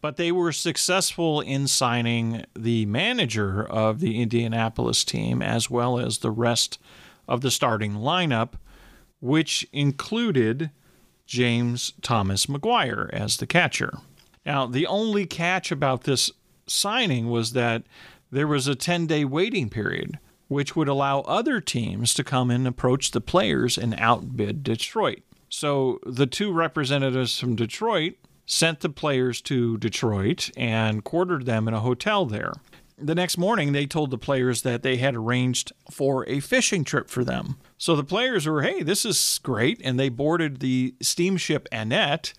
But 0.00 0.16
they 0.16 0.32
were 0.32 0.50
successful 0.50 1.40
in 1.40 1.68
signing 1.68 2.44
the 2.56 2.84
manager 2.86 3.64
of 3.64 4.00
the 4.00 4.20
Indianapolis 4.20 5.04
team 5.04 5.40
as 5.40 5.70
well 5.70 6.00
as 6.00 6.18
the 6.18 6.32
rest 6.32 6.80
of 7.28 7.42
the 7.42 7.52
starting 7.52 7.92
lineup, 7.92 8.54
which 9.20 9.66
included 9.72 10.70
James 11.26 11.92
Thomas 12.02 12.46
McGuire 12.46 13.10
as 13.10 13.36
the 13.36 13.46
catcher. 13.46 13.98
Now, 14.46 14.66
the 14.66 14.86
only 14.86 15.26
catch 15.26 15.70
about 15.70 16.04
this 16.04 16.30
signing 16.66 17.28
was 17.28 17.52
that 17.52 17.82
there 18.30 18.46
was 18.46 18.66
a 18.66 18.74
10 18.74 19.06
day 19.06 19.24
waiting 19.24 19.68
period, 19.68 20.18
which 20.48 20.74
would 20.74 20.88
allow 20.88 21.20
other 21.20 21.60
teams 21.60 22.14
to 22.14 22.24
come 22.24 22.50
and 22.50 22.66
approach 22.66 23.10
the 23.10 23.20
players 23.20 23.76
and 23.76 23.94
outbid 23.98 24.62
Detroit. 24.62 25.22
So 25.48 25.98
the 26.04 26.26
two 26.26 26.52
representatives 26.52 27.38
from 27.38 27.56
Detroit 27.56 28.14
sent 28.46 28.80
the 28.80 28.88
players 28.88 29.40
to 29.42 29.76
Detroit 29.78 30.50
and 30.56 31.04
quartered 31.04 31.44
them 31.44 31.68
in 31.68 31.74
a 31.74 31.80
hotel 31.80 32.24
there. 32.24 32.54
The 33.00 33.14
next 33.14 33.38
morning, 33.38 33.72
they 33.72 33.86
told 33.86 34.10
the 34.10 34.18
players 34.18 34.62
that 34.62 34.82
they 34.82 34.96
had 34.96 35.14
arranged 35.14 35.72
for 35.90 36.28
a 36.28 36.40
fishing 36.40 36.82
trip 36.82 37.08
for 37.08 37.24
them. 37.24 37.56
So 37.76 37.94
the 37.94 38.02
players 38.02 38.46
were, 38.46 38.62
hey, 38.62 38.82
this 38.82 39.04
is 39.04 39.38
great. 39.42 39.80
And 39.84 39.98
they 39.98 40.08
boarded 40.08 40.58
the 40.58 40.94
steamship 41.00 41.68
Annette 41.70 42.32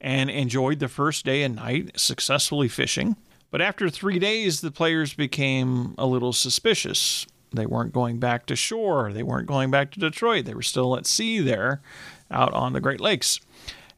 and 0.00 0.30
enjoyed 0.30 0.78
the 0.78 0.88
first 0.88 1.24
day 1.24 1.42
and 1.42 1.56
night 1.56 1.98
successfully 1.98 2.68
fishing. 2.68 3.16
But 3.50 3.60
after 3.60 3.90
three 3.90 4.18
days, 4.18 4.60
the 4.60 4.70
players 4.70 5.14
became 5.14 5.94
a 5.98 6.06
little 6.06 6.32
suspicious. 6.32 7.26
They 7.52 7.66
weren't 7.66 7.92
going 7.92 8.18
back 8.18 8.46
to 8.46 8.56
shore. 8.56 9.12
They 9.12 9.22
weren't 9.22 9.46
going 9.46 9.70
back 9.70 9.90
to 9.92 10.00
Detroit. 10.00 10.44
They 10.44 10.54
were 10.54 10.62
still 10.62 10.96
at 10.96 11.06
sea 11.06 11.40
there 11.40 11.80
out 12.30 12.52
on 12.52 12.72
the 12.72 12.80
Great 12.80 13.00
Lakes. 13.00 13.40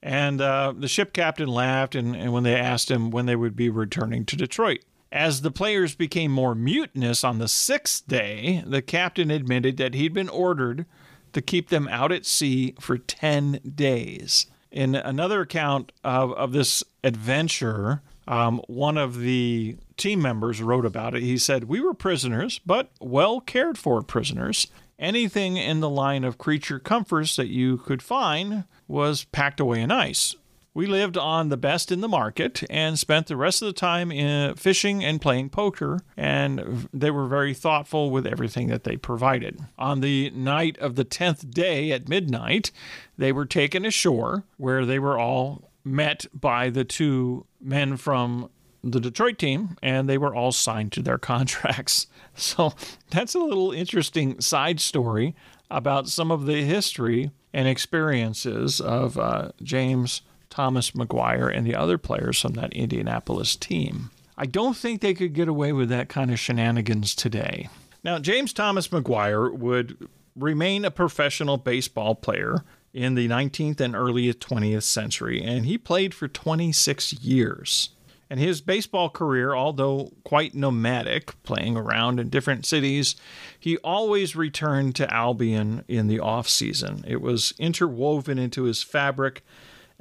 And 0.03 0.41
uh, 0.41 0.73
the 0.77 0.89
ship 0.89 1.13
captain 1.13 1.49
laughed 1.49 1.95
and, 1.95 2.17
and 2.17 2.33
when 2.33 2.43
they 2.43 2.55
asked 2.57 2.91
him 2.91 3.11
when 3.11 3.27
they 3.27 3.37
would 3.37 3.55
be 3.55 3.69
returning 3.69 4.25
to 4.27 4.37
Detroit. 4.37 4.81
As 5.13 5.43
the 5.43 5.51
players 5.51 5.95
became 5.95 6.31
more 6.31 6.55
mutinous 6.55 7.25
on 7.25 7.39
the 7.39 7.49
sixth 7.49 8.07
day, 8.07 8.63
the 8.65 8.83
captain 8.83 9.31
admitted 9.31 9.77
that 9.79 9.95
he'd 9.95 10.15
been 10.15 10.29
ordered 10.29 10.87
to 11.33 11.43
keep 11.43 11.69
them 11.69 11.89
out 11.89 12.13
at 12.13 12.27
sea 12.27 12.75
for 12.79 12.97
10 12.97 13.61
days. 13.75 14.47
In 14.71 14.95
another 14.95 15.41
account 15.41 15.91
of, 16.05 16.33
of 16.35 16.53
this 16.53 16.85
adventure, 17.03 18.03
um, 18.29 18.61
one 18.69 18.97
of 18.97 19.19
the 19.19 19.77
team 19.97 20.23
members 20.23 20.63
wrote 20.63 20.87
about 20.87 21.17
it. 21.17 21.23
He 21.23 21.39
said, 21.39 21.65
We 21.65 21.81
were 21.81 21.95
prisoners, 21.95 22.61
but 22.65 22.91
well 23.01 23.41
cared 23.41 23.79
for 23.79 24.03
prisoners. 24.03 24.69
Anything 24.97 25.57
in 25.57 25.81
the 25.81 25.91
line 25.91 26.23
of 26.23 26.39
creature 26.39 26.79
comforts 26.79 27.35
that 27.35 27.49
you 27.49 27.79
could 27.79 28.03
find 28.03 28.65
was 28.87 29.25
packed 29.25 29.59
away 29.59 29.81
in 29.81 29.91
ice. 29.91 30.37
We 30.73 30.87
lived 30.87 31.17
on 31.17 31.49
the 31.49 31.57
best 31.57 31.91
in 31.91 32.01
the 32.01 32.09
market 32.09 32.63
and 32.71 32.97
spent 32.97 33.27
the 33.27 33.37
rest 33.37 33.61
of 33.61 33.67
the 33.67 33.73
time 33.73 34.13
in 34.13 34.55
fishing 34.55 35.05
and 35.05 35.21
playing 35.21 35.51
poker, 35.51 36.01
and 36.17 36.89
they 36.93 37.11
were 37.11 37.27
very 37.27 37.55
thoughtful 37.55 38.11
with 38.11 38.25
everything 38.25 38.69
that 38.69 38.85
they 38.85 38.97
provided. 38.97 39.59
On 39.77 40.01
the 40.01 40.31
night 40.31 40.79
of 40.79 40.95
the 40.95 41.05
10th 41.05 41.51
day 41.51 41.91
at 41.91 42.09
midnight, 42.09 42.71
they 43.19 43.33
were 43.33 43.47
taken 43.47 43.85
ashore 43.85 44.45
where 44.59 44.87
they 44.87 45.01
were 45.01 45.19
all 45.19 45.71
met 45.83 46.27
by 46.33 46.71
the 46.71 46.85
two 46.85 47.47
men 47.61 47.97
from 47.97 48.49
the 48.85 49.01
Detroit 49.01 49.39
team, 49.39 49.77
and 49.83 50.09
they 50.09 50.19
were 50.19 50.35
all 50.35 50.53
signed 50.53 50.93
to 50.93 51.03
their 51.03 51.19
contracts. 51.33 52.07
So 52.37 52.75
that's 53.11 53.35
a 53.35 53.41
little 53.41 53.73
interesting 53.73 54.41
side 54.41 54.81
story 54.81 55.35
about 55.69 56.09
some 56.09 56.31
of 56.31 56.47
the 56.47 56.63
history 56.63 57.33
and 57.53 57.67
experiences 57.67 58.81
of 58.81 59.19
uh, 59.19 59.51
James 59.63 60.23
Thomas 60.51 60.91
McGuire 60.91 61.57
and 61.57 61.67
the 61.67 61.75
other 61.75 61.97
players 61.97 62.41
from 62.41 62.53
that 62.55 62.73
Indianapolis 62.73 63.57
team. 63.57 64.11
I 64.37 64.47
don't 64.47 64.77
think 64.77 65.01
they 65.01 65.15
could 65.15 65.33
get 65.33 65.49
away 65.49 65.73
with 65.73 65.89
that 65.91 66.09
kind 66.09 66.31
of 66.31 66.39
shenanigans 66.39 67.15
today. 67.15 67.69
Now, 68.03 68.19
James 68.19 68.53
Thomas 68.53 68.89
McGuire 68.89 69.53
would 69.57 70.09
remain 70.37 70.85
a 70.85 70.91
professional 70.91 71.57
baseball 71.57 72.15
player 72.15 72.65
in 72.93 73.15
the 73.15 73.29
19th 73.29 73.81
and 73.81 73.95
early 73.95 74.33
20th 74.33 74.83
century, 74.83 75.43
and 75.43 75.67
he 75.67 75.79
played 75.79 76.15
for 76.15 76.27
26 76.27 77.13
years. 77.15 77.91
And 78.29 78.39
his 78.39 78.61
baseball 78.61 79.11
career, 79.11 79.55
although 79.55 80.13
quite 80.23 80.55
nomadic, 80.55 81.41
playing 81.43 81.77
around 81.77 82.21
in 82.21 82.29
different 82.29 82.65
cities, 82.65 83.17
he 83.59 83.77
always 83.79 84.37
returned 84.37 84.95
to 84.97 85.13
Albion 85.13 85.85
in 85.89 86.07
the 86.07 86.21
off 86.21 86.49
season. 86.49 87.05
It 87.07 87.21
was 87.21 87.53
interwoven 87.59 88.39
into 88.39 88.65
his 88.65 88.83
fabric 88.83 89.45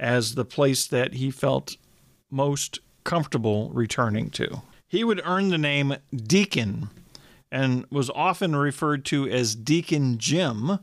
as 0.00 0.34
the 0.34 0.44
place 0.44 0.86
that 0.88 1.14
he 1.14 1.30
felt 1.30 1.76
most 2.30 2.80
comfortable 3.04 3.70
returning 3.70 4.30
to. 4.30 4.62
He 4.88 5.04
would 5.04 5.22
earn 5.24 5.50
the 5.50 5.58
name 5.58 5.94
Deacon 6.12 6.88
and 7.52 7.84
was 7.90 8.10
often 8.10 8.56
referred 8.56 9.04
to 9.06 9.28
as 9.28 9.54
Deacon 9.54 10.18
Jim 10.18 10.80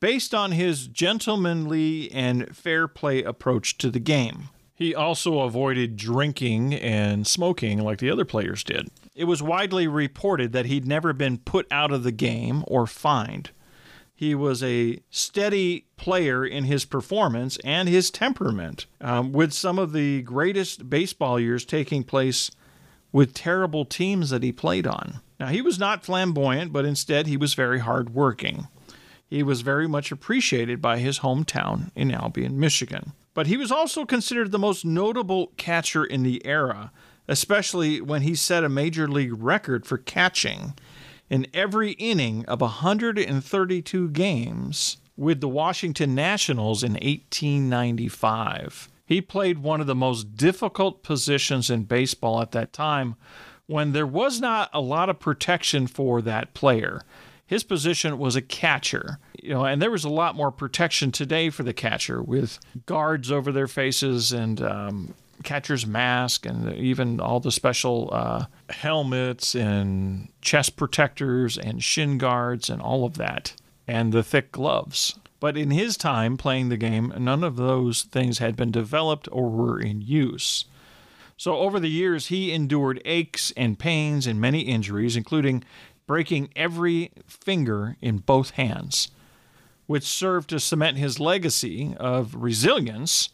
based 0.00 0.34
on 0.34 0.52
his 0.52 0.86
gentlemanly 0.86 2.10
and 2.12 2.54
fair 2.54 2.88
play 2.88 3.22
approach 3.22 3.78
to 3.78 3.90
the 3.90 4.00
game. 4.00 4.48
He 4.74 4.94
also 4.94 5.40
avoided 5.40 5.96
drinking 5.96 6.74
and 6.74 7.26
smoking 7.26 7.82
like 7.82 7.98
the 7.98 8.10
other 8.10 8.24
players 8.24 8.62
did. 8.62 8.88
It 9.14 9.24
was 9.24 9.42
widely 9.42 9.88
reported 9.88 10.52
that 10.52 10.66
he'd 10.66 10.86
never 10.86 11.12
been 11.12 11.38
put 11.38 11.66
out 11.72 11.90
of 11.90 12.04
the 12.04 12.12
game 12.12 12.62
or 12.68 12.86
fined. 12.86 13.50
He 14.18 14.34
was 14.34 14.64
a 14.64 14.98
steady 15.10 15.84
player 15.96 16.44
in 16.44 16.64
his 16.64 16.84
performance 16.84 17.56
and 17.62 17.88
his 17.88 18.10
temperament, 18.10 18.86
um, 19.00 19.30
with 19.30 19.52
some 19.52 19.78
of 19.78 19.92
the 19.92 20.22
greatest 20.22 20.90
baseball 20.90 21.38
years 21.38 21.64
taking 21.64 22.02
place 22.02 22.50
with 23.12 23.32
terrible 23.32 23.84
teams 23.84 24.30
that 24.30 24.42
he 24.42 24.50
played 24.50 24.88
on. 24.88 25.20
Now, 25.38 25.46
he 25.46 25.62
was 25.62 25.78
not 25.78 26.04
flamboyant, 26.04 26.72
but 26.72 26.84
instead 26.84 27.28
he 27.28 27.36
was 27.36 27.54
very 27.54 27.78
hardworking. 27.78 28.66
He 29.24 29.44
was 29.44 29.60
very 29.60 29.86
much 29.86 30.10
appreciated 30.10 30.82
by 30.82 30.98
his 30.98 31.20
hometown 31.20 31.92
in 31.94 32.10
Albion, 32.10 32.58
Michigan. 32.58 33.12
But 33.34 33.46
he 33.46 33.56
was 33.56 33.70
also 33.70 34.04
considered 34.04 34.50
the 34.50 34.58
most 34.58 34.84
notable 34.84 35.52
catcher 35.56 36.04
in 36.04 36.24
the 36.24 36.44
era, 36.44 36.90
especially 37.28 38.00
when 38.00 38.22
he 38.22 38.34
set 38.34 38.64
a 38.64 38.68
major 38.68 39.06
league 39.06 39.40
record 39.40 39.86
for 39.86 39.96
catching 39.96 40.74
in 41.30 41.46
every 41.52 41.92
inning 41.92 42.44
of 42.46 42.60
132 42.60 44.08
games 44.10 44.96
with 45.16 45.40
the 45.40 45.48
Washington 45.48 46.14
Nationals 46.14 46.82
in 46.82 46.92
1895. 46.92 48.88
He 49.04 49.20
played 49.20 49.58
one 49.58 49.80
of 49.80 49.86
the 49.86 49.94
most 49.94 50.36
difficult 50.36 51.02
positions 51.02 51.70
in 51.70 51.84
baseball 51.84 52.40
at 52.40 52.52
that 52.52 52.72
time 52.72 53.16
when 53.66 53.92
there 53.92 54.06
was 54.06 54.40
not 54.40 54.70
a 54.72 54.80
lot 54.80 55.08
of 55.08 55.18
protection 55.18 55.86
for 55.86 56.22
that 56.22 56.54
player 56.54 57.02
his 57.48 57.64
position 57.64 58.18
was 58.18 58.36
a 58.36 58.42
catcher. 58.42 59.18
You 59.42 59.54
know, 59.54 59.64
and 59.64 59.80
there 59.80 59.90
was 59.90 60.04
a 60.04 60.10
lot 60.10 60.36
more 60.36 60.52
protection 60.52 61.10
today 61.10 61.48
for 61.48 61.62
the 61.62 61.72
catcher 61.72 62.22
with 62.22 62.60
guards 62.84 63.32
over 63.32 63.50
their 63.50 63.66
faces 63.66 64.32
and 64.32 64.60
um, 64.60 65.14
catcher's 65.42 65.86
mask 65.86 66.46
and 66.46 66.72
even 66.74 67.20
all 67.20 67.40
the 67.40 67.52
special 67.52 68.08
uh, 68.12 68.46
helmets 68.70 69.54
and 69.54 70.28
chest 70.40 70.76
protectors 70.76 71.56
and 71.56 71.82
shin 71.82 72.18
guards 72.18 72.68
and 72.68 72.82
all 72.82 73.04
of 73.04 73.16
that 73.16 73.54
and 73.86 74.12
the 74.12 74.22
thick 74.22 74.52
gloves. 74.52 75.18
But 75.40 75.56
in 75.56 75.70
his 75.70 75.96
time 75.96 76.36
playing 76.36 76.68
the 76.68 76.76
game, 76.76 77.12
none 77.16 77.44
of 77.44 77.56
those 77.56 78.02
things 78.02 78.38
had 78.38 78.56
been 78.56 78.70
developed 78.70 79.28
or 79.30 79.48
were 79.48 79.80
in 79.80 80.00
use. 80.00 80.64
So 81.36 81.58
over 81.58 81.78
the 81.78 81.88
years, 81.88 82.26
he 82.26 82.52
endured 82.52 83.00
aches 83.04 83.52
and 83.56 83.78
pains 83.78 84.26
and 84.26 84.40
many 84.40 84.62
injuries, 84.62 85.16
including 85.16 85.62
breaking 86.08 86.50
every 86.56 87.12
finger 87.26 87.96
in 88.00 88.18
both 88.18 88.50
hands, 88.50 89.08
which 89.86 90.02
served 90.02 90.50
to 90.50 90.58
cement 90.58 90.98
his 90.98 91.20
legacy 91.20 91.94
of 92.00 92.34
resilience 92.34 93.28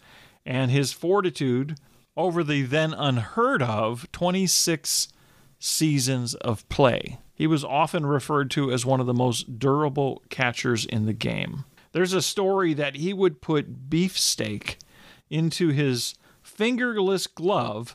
and 0.44 0.70
his 0.70 0.92
fortitude 0.92 1.78
over 2.16 2.44
the 2.44 2.62
then 2.62 2.94
unheard 2.94 3.62
of 3.62 4.10
26 4.12 5.08
seasons 5.58 6.34
of 6.34 6.68
play. 6.68 7.18
He 7.34 7.46
was 7.46 7.64
often 7.64 8.06
referred 8.06 8.50
to 8.52 8.70
as 8.70 8.86
one 8.86 9.00
of 9.00 9.06
the 9.06 9.14
most 9.14 9.58
durable 9.58 10.22
catchers 10.28 10.84
in 10.84 11.06
the 11.06 11.12
game. 11.12 11.64
There's 11.92 12.12
a 12.12 12.22
story 12.22 12.74
that 12.74 12.96
he 12.96 13.12
would 13.12 13.40
put 13.40 13.90
beefsteak 13.90 14.78
into 15.30 15.68
his 15.68 16.14
fingerless 16.42 17.26
glove 17.26 17.94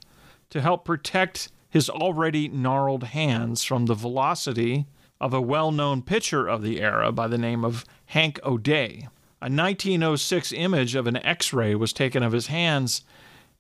to 0.50 0.62
help 0.62 0.84
protect 0.84 1.50
his 1.70 1.90
already 1.90 2.48
gnarled 2.48 3.04
hands 3.04 3.64
from 3.64 3.86
the 3.86 3.94
velocity 3.94 4.88
of 5.22 5.34
a 5.34 5.42
well 5.42 5.72
known 5.72 6.02
pitcher 6.02 6.48
of 6.48 6.64
the 6.64 6.82
era 6.82 7.12
by 7.12 7.28
the 7.28 7.38
name 7.38 7.64
of 7.64 7.86
Hank 8.08 8.40
O'Day. 8.44 9.08
A 9.42 9.46
1906 9.46 10.52
image 10.52 10.96
of 10.96 11.08
an 11.08 11.18
x 11.18 11.54
ray 11.54 11.76
was 11.76 11.94
taken 11.94 12.24
of 12.24 12.34
his 12.34 12.48
hands, 12.48 13.04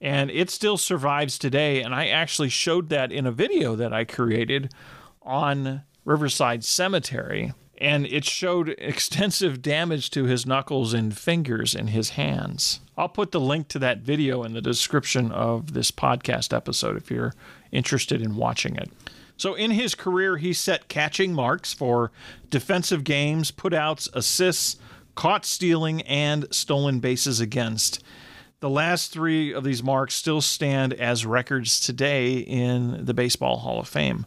and 0.01 0.31
it 0.31 0.49
still 0.49 0.77
survives 0.77 1.37
today. 1.37 1.81
And 1.81 1.93
I 1.93 2.07
actually 2.07 2.49
showed 2.49 2.89
that 2.89 3.11
in 3.11 3.25
a 3.25 3.31
video 3.31 3.75
that 3.75 3.93
I 3.93 4.05
created 4.05 4.73
on 5.21 5.83
Riverside 6.05 6.63
Cemetery. 6.63 7.53
And 7.77 8.05
it 8.07 8.25
showed 8.25 8.69
extensive 8.77 9.61
damage 9.61 10.09
to 10.11 10.25
his 10.25 10.45
knuckles 10.45 10.93
and 10.93 11.17
fingers 11.17 11.75
and 11.75 11.89
his 11.89 12.11
hands. 12.11 12.79
I'll 12.97 13.09
put 13.09 13.31
the 13.31 13.39
link 13.39 13.67
to 13.69 13.79
that 13.79 13.99
video 13.99 14.43
in 14.43 14.53
the 14.53 14.61
description 14.61 15.31
of 15.31 15.73
this 15.73 15.91
podcast 15.91 16.55
episode 16.55 16.97
if 16.97 17.09
you're 17.09 17.33
interested 17.71 18.21
in 18.21 18.35
watching 18.35 18.75
it. 18.75 18.91
So, 19.37 19.53
in 19.53 19.71
his 19.71 19.95
career, 19.95 20.35
he 20.35 20.51
set 20.51 20.89
catching 20.89 21.33
marks 21.33 21.73
for 21.73 22.11
defensive 22.49 23.05
games, 23.05 23.51
putouts, 23.51 24.09
assists, 24.13 24.75
caught 25.15 25.45
stealing, 25.45 26.01
and 26.01 26.45
stolen 26.53 26.99
bases 26.99 27.39
against. 27.39 28.03
The 28.61 28.69
last 28.69 29.13
three 29.13 29.53
of 29.53 29.63
these 29.63 29.81
marks 29.81 30.15
still 30.15 30.41
stand 30.41 30.93
as 30.93 31.25
records 31.25 31.79
today 31.79 32.39
in 32.39 33.05
the 33.05 33.13
Baseball 33.13 33.59
Hall 33.59 33.79
of 33.79 33.87
Fame. 33.87 34.25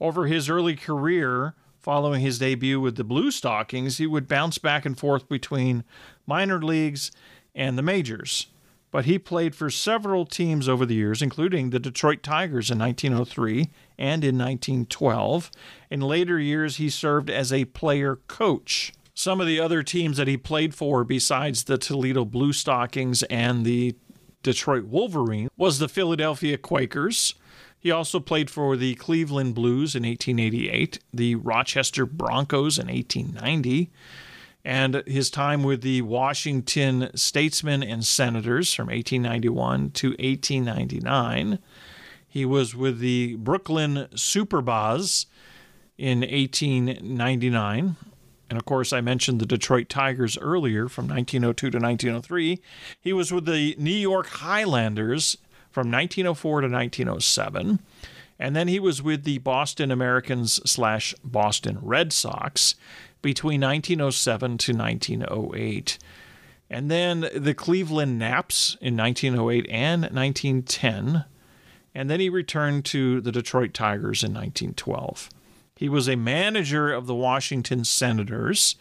Over 0.00 0.26
his 0.26 0.50
early 0.50 0.74
career, 0.74 1.54
following 1.78 2.22
his 2.22 2.40
debut 2.40 2.80
with 2.80 2.96
the 2.96 3.04
Blue 3.04 3.30
Stockings, 3.30 3.98
he 3.98 4.06
would 4.06 4.26
bounce 4.26 4.58
back 4.58 4.84
and 4.84 4.98
forth 4.98 5.28
between 5.28 5.84
minor 6.26 6.60
leagues 6.60 7.12
and 7.54 7.78
the 7.78 7.82
majors. 7.82 8.48
But 8.90 9.04
he 9.04 9.16
played 9.16 9.54
for 9.54 9.70
several 9.70 10.26
teams 10.26 10.68
over 10.68 10.84
the 10.84 10.96
years, 10.96 11.22
including 11.22 11.70
the 11.70 11.78
Detroit 11.78 12.24
Tigers 12.24 12.68
in 12.68 12.80
1903 12.80 13.70
and 13.96 14.24
in 14.24 14.36
1912. 14.36 15.52
In 15.88 16.00
later 16.00 16.38
years, 16.38 16.76
he 16.76 16.90
served 16.90 17.30
as 17.30 17.52
a 17.52 17.66
player 17.66 18.16
coach. 18.26 18.92
Some 19.14 19.40
of 19.40 19.46
the 19.46 19.60
other 19.60 19.82
teams 19.82 20.16
that 20.16 20.28
he 20.28 20.36
played 20.36 20.74
for, 20.74 21.04
besides 21.04 21.64
the 21.64 21.76
Toledo 21.76 22.24
Blue 22.24 22.52
Stockings 22.52 23.22
and 23.24 23.64
the 23.64 23.94
Detroit 24.42 24.84
Wolverine, 24.84 25.48
was 25.56 25.78
the 25.78 25.88
Philadelphia 25.88 26.56
Quakers. 26.56 27.34
He 27.78 27.90
also 27.90 28.20
played 28.20 28.48
for 28.48 28.76
the 28.76 28.94
Cleveland 28.94 29.54
Blues 29.54 29.94
in 29.94 30.04
1888, 30.04 31.00
the 31.12 31.34
Rochester 31.34 32.06
Broncos 32.06 32.78
in 32.78 32.86
1890, 32.86 33.90
and 34.64 35.02
his 35.06 35.30
time 35.30 35.62
with 35.62 35.82
the 35.82 36.02
Washington 36.02 37.10
Statesmen 37.14 37.82
and 37.82 38.04
Senators 38.04 38.72
from 38.72 38.86
1891 38.86 39.90
to 39.90 40.10
1899. 40.10 41.58
He 42.26 42.44
was 42.46 42.74
with 42.74 43.00
the 43.00 43.34
Brooklyn 43.36 44.06
Superbas 44.14 45.26
in 45.98 46.20
1899. 46.20 47.96
And 48.52 48.58
of 48.58 48.66
course, 48.66 48.92
I 48.92 49.00
mentioned 49.00 49.40
the 49.40 49.46
Detroit 49.46 49.88
Tigers 49.88 50.36
earlier 50.36 50.86
from 50.86 51.06
1902 51.06 51.70
to 51.70 51.78
1903. 51.78 52.60
He 53.00 53.14
was 53.14 53.32
with 53.32 53.46
the 53.46 53.74
New 53.78 53.90
York 53.90 54.26
Highlanders 54.26 55.38
from 55.70 55.90
1904 55.90 56.60
to 56.60 56.68
1907. 56.68 57.78
And 58.38 58.54
then 58.54 58.68
he 58.68 58.78
was 58.78 59.02
with 59.02 59.24
the 59.24 59.38
Boston 59.38 59.90
Americans 59.90 60.60
slash 60.70 61.14
Boston 61.24 61.78
Red 61.80 62.12
Sox 62.12 62.74
between 63.22 63.62
1907 63.62 64.58
to 64.58 64.76
1908. 64.76 65.98
And 66.68 66.90
then 66.90 67.30
the 67.34 67.54
Cleveland 67.54 68.18
Naps 68.18 68.76
in 68.82 68.94
1908 68.98 69.66
and 69.70 70.02
1910. 70.02 71.24
And 71.94 72.10
then 72.10 72.20
he 72.20 72.28
returned 72.28 72.84
to 72.84 73.22
the 73.22 73.32
Detroit 73.32 73.72
Tigers 73.72 74.22
in 74.22 74.34
1912. 74.34 75.30
He 75.82 75.88
was 75.88 76.08
a 76.08 76.14
manager 76.14 76.92
of 76.92 77.08
the 77.08 77.14
Washington 77.14 77.82
Senators 77.82 78.76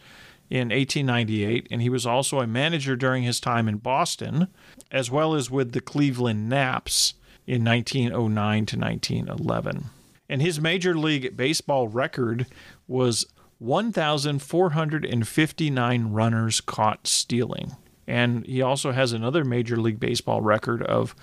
in 0.52 0.70
1898, 0.70 1.68
and 1.72 1.82
he 1.82 1.90
was 1.90 2.06
also 2.06 2.42
a 2.42 2.46
manager 2.46 2.96
during 2.96 3.24
his 3.24 3.40
time 3.40 3.68
in 3.68 3.78
Boston, 3.78 4.50
as 4.92 5.10
well 5.10 5.34
as 5.34 5.50
with 5.50 5.72
the 5.72 5.82
Cleveland 5.82 6.48
Naps 6.48 7.16
in 7.48 7.64
1909 7.64 8.66
to 8.68 8.78
1911. 8.78 9.86
And 10.30 10.44
his 10.44 10.62
Major 10.62 10.96
League 10.96 11.36
Baseball 11.36 11.88
record 11.88 12.46
was 12.88 13.26
1,459 13.58 16.12
runners 16.12 16.62
caught 16.62 17.08
stealing. 17.08 17.72
And 18.06 18.46
he 18.46 18.62
also 18.62 18.92
has 18.92 19.12
another 19.12 19.44
Major 19.44 19.78
League 19.78 20.00
Baseball 20.00 20.42
record 20.42 20.84
of 20.84 21.16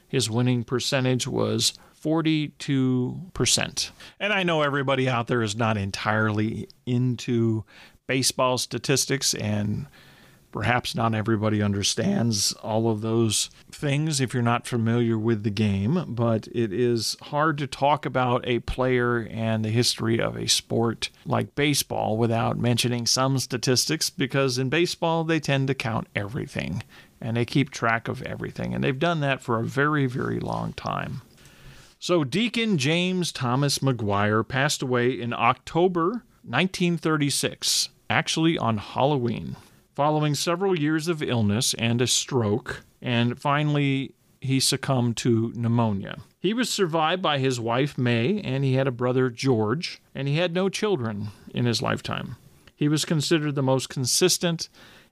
His 0.07 0.31
winning 0.31 0.63
percentage 0.63 1.27
was 1.27 1.73
42%. 2.03 3.91
And 4.19 4.33
I 4.33 4.41
know 4.41 4.63
everybody 4.63 5.07
out 5.07 5.27
there 5.27 5.43
is 5.43 5.55
not 5.55 5.77
entirely 5.77 6.67
into 6.87 7.65
baseball 8.07 8.57
statistics 8.57 9.35
and 9.35 9.85
Perhaps 10.51 10.95
not 10.95 11.15
everybody 11.15 11.61
understands 11.61 12.51
all 12.61 12.89
of 12.89 13.01
those 13.01 13.49
things 13.71 14.19
if 14.19 14.33
you're 14.33 14.43
not 14.43 14.67
familiar 14.67 15.17
with 15.17 15.43
the 15.43 15.49
game, 15.49 16.03
but 16.09 16.47
it 16.51 16.73
is 16.73 17.15
hard 17.21 17.57
to 17.59 17.67
talk 17.67 18.05
about 18.05 18.45
a 18.45 18.59
player 18.59 19.27
and 19.31 19.63
the 19.63 19.69
history 19.69 20.19
of 20.19 20.35
a 20.35 20.47
sport 20.47 21.09
like 21.25 21.55
baseball 21.55 22.17
without 22.17 22.57
mentioning 22.57 23.05
some 23.05 23.39
statistics 23.39 24.09
because 24.09 24.57
in 24.57 24.69
baseball 24.69 25.23
they 25.23 25.39
tend 25.39 25.67
to 25.69 25.73
count 25.73 26.07
everything 26.15 26.83
and 27.21 27.37
they 27.37 27.45
keep 27.45 27.69
track 27.69 28.09
of 28.09 28.21
everything. 28.23 28.73
And 28.73 28.83
they've 28.83 28.97
done 28.97 29.21
that 29.21 29.41
for 29.41 29.57
a 29.59 29.63
very, 29.65 30.05
very 30.05 30.39
long 30.39 30.73
time. 30.73 31.21
So, 31.99 32.23
Deacon 32.23 32.79
James 32.79 33.31
Thomas 33.31 33.79
McGuire 33.79 34.45
passed 34.45 34.81
away 34.81 35.11
in 35.11 35.33
October 35.33 36.23
1936, 36.43 37.89
actually 38.09 38.57
on 38.57 38.79
Halloween 38.79 39.55
following 40.01 40.33
several 40.33 40.79
years 40.79 41.07
of 41.07 41.21
illness 41.21 41.75
and 41.75 42.01
a 42.01 42.07
stroke, 42.07 42.83
and 43.03 43.39
finally 43.39 44.15
he 44.39 44.59
succumbed 44.59 45.15
to 45.15 45.53
pneumonia. 45.55 46.17
He 46.39 46.55
was 46.55 46.73
survived 46.73 47.21
by 47.21 47.37
his 47.37 47.59
wife 47.59 47.99
May, 47.99 48.41
and 48.41 48.63
he 48.63 48.73
had 48.73 48.87
a 48.87 48.91
brother 48.91 49.29
George, 49.29 50.01
and 50.15 50.27
he 50.27 50.37
had 50.37 50.55
no 50.55 50.69
children 50.69 51.27
in 51.53 51.65
his 51.65 51.83
lifetime. 51.83 52.35
He 52.75 52.87
was 52.87 53.05
considered 53.05 53.53
the 53.53 53.61
most 53.61 53.89
consistent 53.89 54.69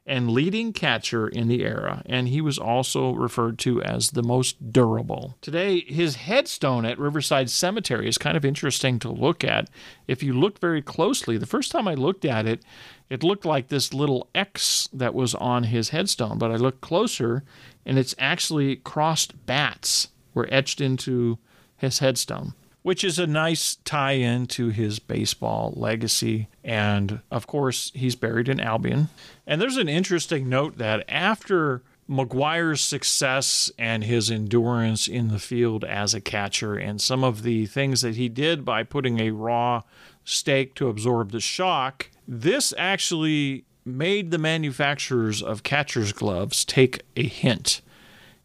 and 0.10 0.32
leading 0.32 0.74
catcher 0.74 1.28
in 1.28 1.48
the 1.48 1.64
era, 1.64 2.02
and 2.08 2.28
he 2.28 2.42
was 2.42 2.58
also 2.58 3.12
referred 3.12 3.60
to 3.60 3.82
as 3.84 4.10
the 4.10 4.24
most 4.24 4.74
durable. 4.74 5.38
Today, 5.40 5.82
his 5.82 6.16
headstone 6.16 6.84
at 6.84 6.98
Riverside 6.98 7.50
Cemetery 7.50 8.10
is 8.10 8.18
kind 8.18 8.36
of 8.36 8.44
interesting 8.44 8.98
to 9.00 9.12
look 9.12 9.44
at. 9.44 9.70
If 10.08 10.24
you 10.24 10.34
look 10.34 10.60
very 10.60 10.82
closely, 10.82 11.38
the 11.38 11.46
first 11.46 11.72
time 11.72 11.88
I 11.88 11.94
looked 11.94 12.26
at 12.26 12.48
it, 12.48 12.64
it 13.10 13.24
looked 13.24 13.46
like 13.46 13.68
this 13.68 13.94
little 13.94 14.28
X 14.34 14.90
that 14.92 15.14
was 15.14 15.36
on 15.36 15.66
his 15.66 15.90
headstone, 15.90 16.40
but 16.40 16.52
I 16.52 16.56
looked 16.56 16.82
closer 16.82 17.44
and 17.86 17.98
it's 17.98 18.16
actually 18.18 18.78
crossed 18.78 19.46
bats 19.46 20.10
were 20.34 20.48
etched 20.52 20.82
into 20.82 21.38
his 21.78 22.00
headstone. 22.00 22.54
Which 22.82 23.04
is 23.04 23.20
a 23.20 23.28
nice 23.28 23.76
tie 23.84 24.14
in 24.14 24.48
to 24.48 24.70
his 24.70 25.00
baseball 25.00 25.74
legacy. 25.76 26.48
And 26.64 27.22
of 27.30 27.48
course, 27.48 27.92
he's 27.94 28.16
buried 28.16 28.50
in 28.50 28.60
Albion. 28.60 29.10
And 29.46 29.62
there's 29.62 29.78
an 29.78 29.90
interesting 29.90 30.48
note 30.48 30.78
that 30.78 31.04
after 31.10 31.84
McGuire's 32.10 32.82
success 32.82 33.72
and 33.78 34.04
his 34.04 34.32
endurance 34.32 35.08
in 35.08 35.28
the 35.28 35.40
field 35.40 35.84
as 35.84 36.14
a 36.14 36.22
catcher, 36.22 36.76
and 36.76 37.00
some 37.00 37.24
of 37.24 37.44
the 37.44 37.68
things 37.68 38.02
that 38.02 38.16
he 38.16 38.30
did 38.30 38.66
by 38.66 38.84
putting 38.84 39.20
a 39.20 39.32
raw 39.32 39.82
steak 40.24 40.74
to 40.76 40.88
absorb 40.88 41.32
the 41.32 41.40
shock, 41.40 42.10
this 42.28 42.74
actually 42.78 43.66
made 43.86 44.32
the 44.32 44.38
manufacturers 44.38 45.42
of 45.42 45.64
catcher's 45.64 46.12
gloves 46.12 46.66
take 46.66 47.02
a 47.16 47.28
hint. 47.28 47.82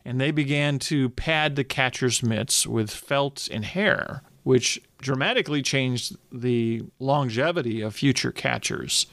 And 0.04 0.20
they 0.20 0.30
began 0.30 0.78
to 0.80 1.08
pad 1.10 1.56
the 1.56 1.64
catcher's 1.64 2.22
mitts 2.22 2.66
with 2.66 2.90
felt 2.90 3.48
and 3.50 3.64
hair, 3.64 4.22
which 4.42 4.80
dramatically 4.98 5.62
changed 5.62 6.16
the 6.30 6.82
longevity 6.98 7.80
of 7.80 7.94
future 7.94 8.32
catchers. 8.32 9.06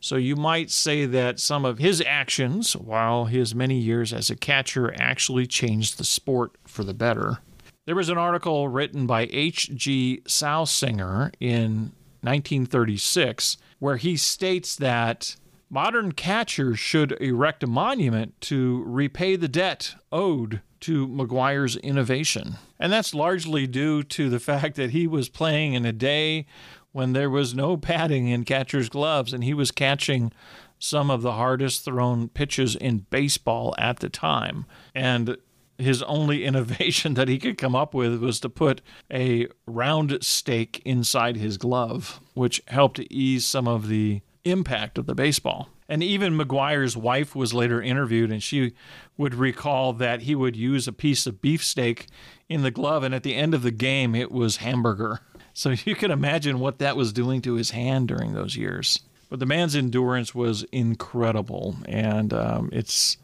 So 0.00 0.16
you 0.16 0.36
might 0.36 0.70
say 0.70 1.06
that 1.06 1.40
some 1.40 1.64
of 1.64 1.78
his 1.78 2.02
actions, 2.06 2.76
while 2.76 3.24
his 3.24 3.54
many 3.54 3.78
years 3.78 4.12
as 4.12 4.30
a 4.30 4.36
catcher, 4.36 4.94
actually 4.98 5.46
changed 5.46 5.98
the 5.98 6.04
sport 6.04 6.52
for 6.64 6.84
the 6.84 6.94
better. 6.94 7.38
There 7.86 7.96
was 7.96 8.08
an 8.08 8.18
article 8.18 8.68
written 8.68 9.06
by 9.06 9.28
H.G. 9.30 10.22
Salsinger 10.26 11.32
in 11.40 11.92
1936 12.22 13.56
where 13.78 13.96
he 13.96 14.16
states 14.16 14.76
that 14.76 15.36
modern 15.76 16.10
catchers 16.10 16.78
should 16.78 17.12
erect 17.20 17.62
a 17.62 17.66
monument 17.66 18.40
to 18.40 18.82
repay 18.86 19.36
the 19.36 19.46
debt 19.46 19.94
owed 20.10 20.62
to 20.80 21.06
McGuire's 21.06 21.76
innovation. 21.76 22.54
And 22.80 22.90
that's 22.90 23.12
largely 23.12 23.66
due 23.66 24.02
to 24.04 24.30
the 24.30 24.40
fact 24.50 24.76
that 24.76 24.92
he 24.92 25.06
was 25.06 25.28
playing 25.28 25.74
in 25.74 25.84
a 25.84 25.92
day 25.92 26.46
when 26.92 27.12
there 27.12 27.28
was 27.28 27.54
no 27.54 27.76
padding 27.76 28.26
in 28.28 28.46
catcher's 28.46 28.88
gloves 28.88 29.34
and 29.34 29.44
he 29.44 29.52
was 29.52 29.70
catching 29.70 30.32
some 30.78 31.10
of 31.10 31.20
the 31.20 31.32
hardest 31.32 31.84
thrown 31.84 32.30
pitches 32.30 32.74
in 32.74 33.04
baseball 33.10 33.74
at 33.76 33.98
the 33.98 34.08
time. 34.08 34.64
And 34.94 35.36
his 35.76 36.02
only 36.04 36.42
innovation 36.46 37.12
that 37.14 37.28
he 37.28 37.38
could 37.38 37.58
come 37.58 37.76
up 37.76 37.92
with 37.92 38.22
was 38.22 38.40
to 38.40 38.48
put 38.48 38.80
a 39.12 39.46
round 39.66 40.16
steak 40.22 40.80
inside 40.86 41.36
his 41.36 41.58
glove, 41.58 42.18
which 42.32 42.62
helped 42.68 42.98
ease 43.10 43.44
some 43.44 43.68
of 43.68 43.88
the 43.88 44.22
impact 44.46 44.96
of 44.96 45.06
the 45.06 45.14
baseball. 45.14 45.68
And 45.88 46.02
even 46.02 46.36
McGuire's 46.36 46.96
wife 46.96 47.34
was 47.34 47.54
later 47.54 47.82
interviewed, 47.82 48.30
and 48.30 48.42
she 48.42 48.72
would 49.16 49.34
recall 49.34 49.92
that 49.94 50.22
he 50.22 50.34
would 50.34 50.56
use 50.56 50.88
a 50.88 50.92
piece 50.92 51.26
of 51.26 51.42
beefsteak 51.42 52.06
in 52.48 52.62
the 52.62 52.70
glove, 52.70 53.02
and 53.02 53.14
at 53.14 53.22
the 53.22 53.34
end 53.34 53.54
of 53.54 53.62
the 53.62 53.70
game, 53.70 54.14
it 54.14 54.32
was 54.32 54.58
hamburger. 54.58 55.20
So 55.52 55.70
you 55.84 55.94
can 55.94 56.10
imagine 56.10 56.58
what 56.58 56.78
that 56.78 56.96
was 56.96 57.12
doing 57.12 57.42
to 57.42 57.54
his 57.54 57.70
hand 57.70 58.08
during 58.08 58.34
those 58.34 58.56
years. 58.56 59.00
But 59.28 59.40
the 59.40 59.46
man's 59.46 59.74
endurance 59.74 60.34
was 60.34 60.62
incredible, 60.64 61.76
and 61.86 62.32
um, 62.32 62.70
it's 62.72 63.16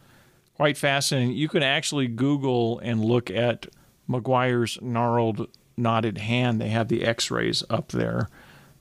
quite 0.57 0.77
fascinating. 0.77 1.33
You 1.33 1.49
can 1.49 1.63
actually 1.63 2.09
Google 2.09 2.81
and 2.81 3.05
look 3.05 3.31
at 3.31 3.67
McGuire's 4.09 4.79
gnarled, 4.83 5.49
knotted 5.77 6.19
hand. 6.19 6.61
They 6.61 6.69
have 6.69 6.89
the 6.89 7.05
x 7.05 7.31
rays 7.31 7.63
up 7.71 7.93
there 7.93 8.29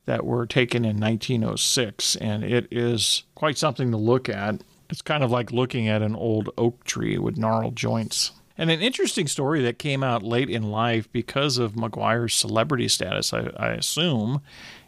that 0.06 0.26
were 0.26 0.46
taken 0.46 0.84
in 0.84 1.00
1906, 1.00 2.16
and 2.18 2.44
it 2.44 2.68
is 2.72 3.24
quite 3.36 3.58
something 3.58 3.92
to 3.92 3.98
look 3.98 4.30
at. 4.30 4.64
It's 4.90 5.02
kind 5.02 5.24
of 5.24 5.32
like 5.32 5.52
looking 5.52 5.88
at 5.88 6.02
an 6.02 6.16
old 6.16 6.50
oak 6.58 6.84
tree 6.84 7.18
with 7.18 7.38
gnarled 7.38 7.76
joints. 7.76 8.32
And 8.58 8.70
an 8.70 8.82
interesting 8.82 9.28
story 9.28 9.62
that 9.64 9.80
came 9.80 10.04
out 10.04 10.24
late 10.24 10.50
in 10.50 10.64
life 10.64 11.12
because 11.12 11.58
of 11.58 11.74
McGuire's 11.74 12.34
celebrity 12.34 12.88
status, 12.88 13.34
I, 13.34 13.50
I 13.58 13.70
assume, 13.70 14.42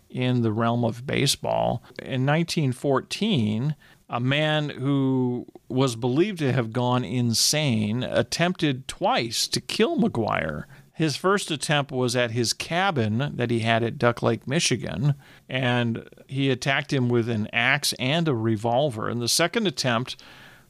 in 0.09 0.41
the 0.41 0.51
realm 0.51 0.83
of 0.83 1.07
baseball. 1.07 1.83
In 1.99 2.25
1914, 2.25 3.75
a 4.09 4.19
man 4.19 4.69
who 4.69 5.47
was 5.69 5.95
believed 5.95 6.39
to 6.39 6.51
have 6.51 6.71
gone 6.71 7.03
insane 7.03 8.03
attempted 8.03 8.87
twice 8.87 9.47
to 9.47 9.59
kill 9.61 9.97
McGuire. 9.97 10.65
His 10.93 11.15
first 11.15 11.49
attempt 11.49 11.91
was 11.91 12.15
at 12.15 12.31
his 12.31 12.53
cabin 12.53 13.33
that 13.35 13.49
he 13.49 13.59
had 13.61 13.83
at 13.83 13.97
Duck 13.97 14.21
Lake, 14.21 14.47
Michigan, 14.47 15.15
and 15.49 16.07
he 16.27 16.51
attacked 16.51 16.93
him 16.93 17.09
with 17.09 17.27
an 17.29 17.47
axe 17.51 17.93
and 17.97 18.27
a 18.27 18.35
revolver. 18.35 19.09
And 19.09 19.19
the 19.19 19.27
second 19.27 19.65
attempt 19.65 20.21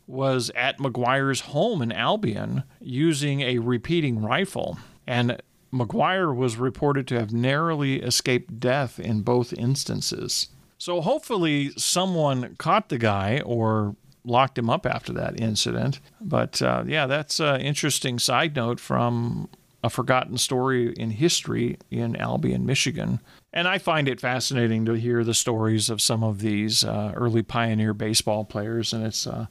was 0.07 0.49
at 0.55 0.77
McGuire's 0.79 1.41
home 1.41 1.81
in 1.81 1.91
Albion 1.91 2.63
using 2.79 3.41
a 3.41 3.59
repeating 3.59 4.21
rifle. 4.21 4.77
And 5.05 5.41
McGuire 5.73 6.33
was 6.33 6.55
reported 6.55 7.05
to 7.07 7.19
have 7.19 7.33
narrowly 7.33 8.01
escaped 8.01 8.61
death 8.61 8.99
in 8.99 9.21
both 9.23 9.51
instances. 9.53 10.47
So 10.77 11.01
hopefully 11.01 11.71
someone 11.75 12.55
caught 12.57 12.89
the 12.89 12.97
guy 12.97 13.41
or 13.45 13.95
locked 14.23 14.57
him 14.57 14.69
up 14.69 14.85
after 14.85 15.11
that 15.13 15.39
incident. 15.39 15.99
But 16.21 16.61
uh, 16.61 16.83
yeah, 16.87 17.07
that's 17.07 17.41
an 17.41 17.59
interesting 17.59 18.19
side 18.19 18.55
note 18.55 18.79
from 18.79 19.49
a 19.83 19.89
forgotten 19.89 20.37
story 20.37 20.93
in 20.93 21.11
history 21.11 21.77
in 21.91 22.15
Albion, 22.15 22.65
Michigan. 22.65 23.19
And 23.51 23.67
I 23.67 23.77
find 23.77 24.07
it 24.07 24.21
fascinating 24.21 24.85
to 24.85 24.93
hear 24.93 25.23
the 25.23 25.33
stories 25.33 25.89
of 25.89 26.01
some 26.01 26.23
of 26.23 26.39
these 26.39 26.83
uh, 26.85 27.11
early 27.15 27.43
pioneer 27.43 27.93
baseball 27.93 28.45
players. 28.45 28.93
And 28.93 29.05
it's 29.05 29.27
uh, 29.27 29.47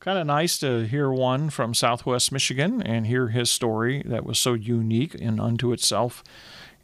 kind 0.00 0.18
of 0.18 0.26
nice 0.26 0.58
to 0.58 0.86
hear 0.86 1.10
one 1.10 1.48
from 1.48 1.74
Southwest 1.74 2.32
Michigan 2.32 2.82
and 2.82 3.06
hear 3.06 3.28
his 3.28 3.50
story 3.50 4.02
that 4.04 4.24
was 4.24 4.38
so 4.38 4.54
unique 4.54 5.14
and 5.14 5.40
unto 5.40 5.72
itself. 5.72 6.24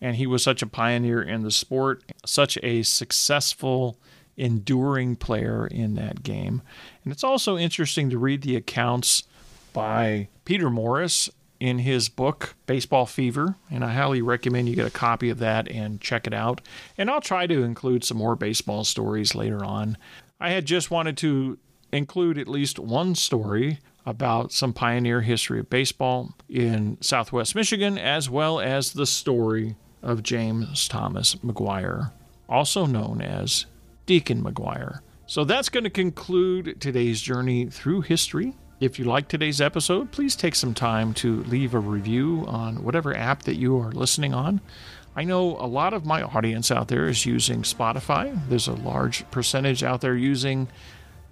And 0.01 0.17
he 0.17 0.27
was 0.27 0.43
such 0.43 0.63
a 0.63 0.67
pioneer 0.67 1.21
in 1.21 1.43
the 1.43 1.51
sport, 1.51 2.05
such 2.25 2.59
a 2.63 2.85
successful, 2.85 3.99
enduring 4.37 5.17
player 5.17 5.67
in 5.67 5.95
that 5.95 6.23
game. 6.23 6.63
And 7.03 7.13
it's 7.13 7.25
also 7.25 7.57
interesting 7.59 8.09
to 8.11 8.19
read 8.19 8.43
the 8.43 8.57
accounts 8.57 9.25
by 9.73 10.29
Peter 10.45 10.71
Morris 10.71 11.29
in 11.65 11.79
his 11.79 12.11
book, 12.11 12.57
Baseball 12.67 13.07
Fever, 13.07 13.57
and 13.71 13.83
I 13.83 13.95
highly 13.95 14.21
recommend 14.21 14.69
you 14.69 14.77
get 14.77 14.87
a 14.87 14.91
copy 14.91 15.31
of 15.31 15.39
that 15.39 15.67
and 15.71 15.99
check 15.99 16.27
it 16.27 16.35
out. 16.35 16.61
And 16.99 17.11
I'll 17.11 17.23
try 17.23 17.47
to 17.47 17.63
include 17.63 18.05
some 18.05 18.19
more 18.19 18.37
baseball 18.37 18.85
stories 18.85 19.35
later 19.35 19.65
on. 19.65 19.97
I 20.39 20.51
had 20.51 20.67
just 20.67 20.91
wanted 20.91 21.17
to 21.19 21.57
include 21.91 22.37
at 22.37 22.49
least 22.49 22.79
one 22.79 23.15
story 23.15 23.79
about 24.05 24.53
some 24.53 24.75
pioneer 24.75 25.23
history 25.23 25.59
of 25.59 25.71
baseball 25.71 26.35
in 26.51 26.99
southwest 27.01 27.55
Michigan, 27.55 27.97
as 27.97 28.29
well 28.29 28.61
as 28.61 28.93
the 28.93 29.07
story 29.07 29.75
of 30.03 30.23
James 30.23 30.87
Thomas 30.87 31.37
McGuire, 31.37 32.13
also 32.47 32.85
known 32.85 33.23
as 33.23 33.65
Deacon 34.05 34.45
McGuire. 34.45 35.01
So 35.25 35.45
that's 35.45 35.71
going 35.71 35.85
to 35.85 35.91
conclude 35.91 36.79
today's 36.79 37.23
journey 37.23 37.71
through 37.71 38.03
history. 38.03 38.55
If 38.81 38.99
you 38.99 39.05
like 39.05 39.29
today's 39.29 39.61
episode, 39.61 40.11
please 40.11 40.35
take 40.35 40.57
some 40.57 40.75
time 40.75 41.15
to 41.15 41.45
leave 41.45 41.75
a 41.75 41.79
review 41.79 42.45
on 42.49 42.83
whatever 42.83 43.17
app 43.17 43.45
that 43.45 43.55
you 43.55 43.79
are 43.79 43.93
listening 43.93 44.35
on. 44.35 44.61
I 45.15 45.23
know 45.23 45.57
a 45.59 45.67
lot 45.67 45.95
of 45.95 46.05
my 46.05 46.23
audience 46.23 46.73
out 46.73 46.89
there 46.89 47.07
is 47.07 47.25
using 47.25 47.63
Spotify. 47.63 48.37
There's 48.49 48.67
a 48.67 48.73
large 48.73 49.31
percentage 49.31 49.85
out 49.85 50.01
there 50.01 50.17
using 50.17 50.67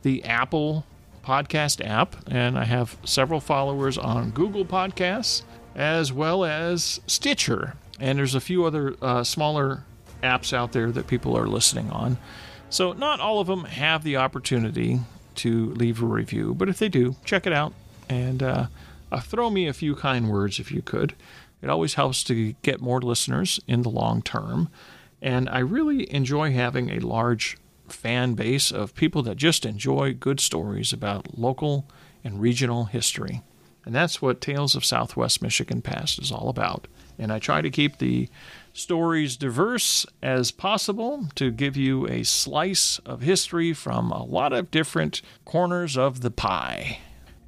the 0.02 0.22
Apple 0.22 0.86
podcast 1.24 1.84
app, 1.84 2.14
and 2.30 2.56
I 2.56 2.64
have 2.64 2.96
several 3.04 3.40
followers 3.40 3.98
on 3.98 4.30
Google 4.30 4.64
Podcasts 4.64 5.42
as 5.74 6.12
well 6.12 6.44
as 6.44 7.00
Stitcher. 7.08 7.74
And 7.98 8.18
there's 8.18 8.36
a 8.36 8.40
few 8.40 8.64
other 8.64 8.94
uh, 9.02 9.24
smaller 9.24 9.82
apps 10.22 10.52
out 10.52 10.70
there 10.70 10.92
that 10.92 11.08
people 11.08 11.36
are 11.36 11.48
listening 11.48 11.90
on. 11.90 12.18
So, 12.70 12.92
not 12.92 13.20
all 13.20 13.40
of 13.40 13.48
them 13.48 13.64
have 13.64 14.04
the 14.04 14.16
opportunity 14.16 15.00
to 15.36 15.72
leave 15.74 16.02
a 16.02 16.06
review, 16.06 16.54
but 16.54 16.68
if 16.68 16.78
they 16.78 16.88
do, 16.88 17.16
check 17.24 17.46
it 17.46 17.52
out 17.52 17.72
and 18.08 18.42
uh, 18.42 18.66
uh, 19.10 19.20
throw 19.20 19.50
me 19.50 19.66
a 19.66 19.72
few 19.72 19.94
kind 19.94 20.30
words 20.30 20.58
if 20.58 20.70
you 20.70 20.82
could. 20.82 21.14
It 21.60 21.70
always 21.70 21.94
helps 21.94 22.24
to 22.24 22.54
get 22.62 22.80
more 22.80 23.00
listeners 23.00 23.60
in 23.66 23.82
the 23.82 23.88
long 23.88 24.22
term. 24.22 24.68
And 25.20 25.48
I 25.48 25.60
really 25.60 26.12
enjoy 26.12 26.52
having 26.52 26.90
a 26.90 26.98
large 26.98 27.56
fan 27.88 28.34
base 28.34 28.72
of 28.72 28.94
people 28.94 29.22
that 29.22 29.36
just 29.36 29.64
enjoy 29.64 30.14
good 30.14 30.40
stories 30.40 30.92
about 30.92 31.38
local 31.38 31.86
and 32.24 32.40
regional 32.40 32.86
history. 32.86 33.42
And 33.84 33.94
that's 33.94 34.20
what 34.22 34.40
Tales 34.40 34.74
of 34.74 34.84
Southwest 34.84 35.42
Michigan 35.42 35.82
Past 35.82 36.20
is 36.20 36.32
all 36.32 36.48
about. 36.48 36.88
And 37.18 37.32
I 37.32 37.38
try 37.38 37.60
to 37.60 37.70
keep 37.70 37.98
the 37.98 38.28
stories 38.72 39.36
diverse 39.36 40.06
as 40.22 40.50
possible 40.50 41.26
to 41.34 41.50
give 41.50 41.76
you 41.76 42.06
a 42.08 42.22
slice 42.22 42.98
of 43.00 43.22
history 43.22 43.72
from 43.72 44.10
a 44.10 44.24
lot 44.24 44.52
of 44.52 44.70
different 44.70 45.22
corners 45.44 45.96
of 45.96 46.20
the 46.20 46.30
pie. 46.30 46.98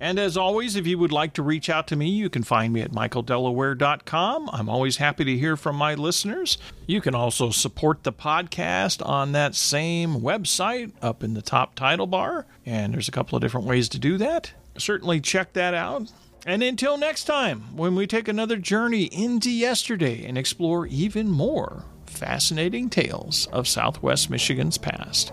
And 0.01 0.19
as 0.19 0.37
always, 0.37 0.77
if 0.77 0.87
you 0.87 0.99
would 0.99 1.13
like 1.13 1.33
to 1.35 1.43
reach 1.43 1.71
out 1.71 1.87
to 1.87 1.97
me, 1.97 2.11
you 2.11 2.29
can 2.29 2.43
find 2.43 2.75
me 2.75 2.83
at 2.83 2.93
michaeldelaware.com. 2.93 4.51
I'm 4.53 4.69
always 4.69 4.99
happy 4.99 5.25
to 5.25 5.39
hear 5.39 5.57
from 5.57 5.77
my 5.77 5.95
listeners. 5.95 6.59
You 6.87 7.01
can 7.01 7.15
also 7.15 7.51
support 7.51 8.03
the 8.03 8.13
podcast 8.13 9.07
on 9.07 9.33
that 9.33 9.55
same 9.55 10.17
website 10.17 10.93
up 11.01 11.23
in 11.25 11.33
the 11.33 11.41
top 11.41 11.75
title 11.75 12.07
bar, 12.07 12.45
and 12.67 12.93
there's 12.93 13.09
a 13.09 13.13
couple 13.13 13.37
of 13.37 13.43
different 13.43 13.67
ways 13.67 13.89
to 13.91 13.99
do 13.99 14.19
that. 14.19 14.53
Certainly 14.77 15.21
check 15.21 15.55
that 15.55 15.73
out. 15.73 16.13
And 16.47 16.63
until 16.63 16.99
next 16.99 17.25
time, 17.25 17.75
when 17.75 17.95
we 17.95 18.07
take 18.07 18.29
another 18.29 18.57
journey 18.57 19.05
into 19.05 19.51
yesterday 19.51 20.25
and 20.27 20.37
explore 20.37 20.87
even 20.87 21.31
more 21.31 21.85
fascinating 22.05 22.91
tales 22.91 23.49
of 23.53 23.67
Southwest 23.67 24.29
Michigan's 24.29 24.77
past, 24.77 25.33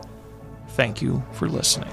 thank 0.69 1.01
you 1.01 1.21
for 1.33 1.49
listening. 1.49 1.91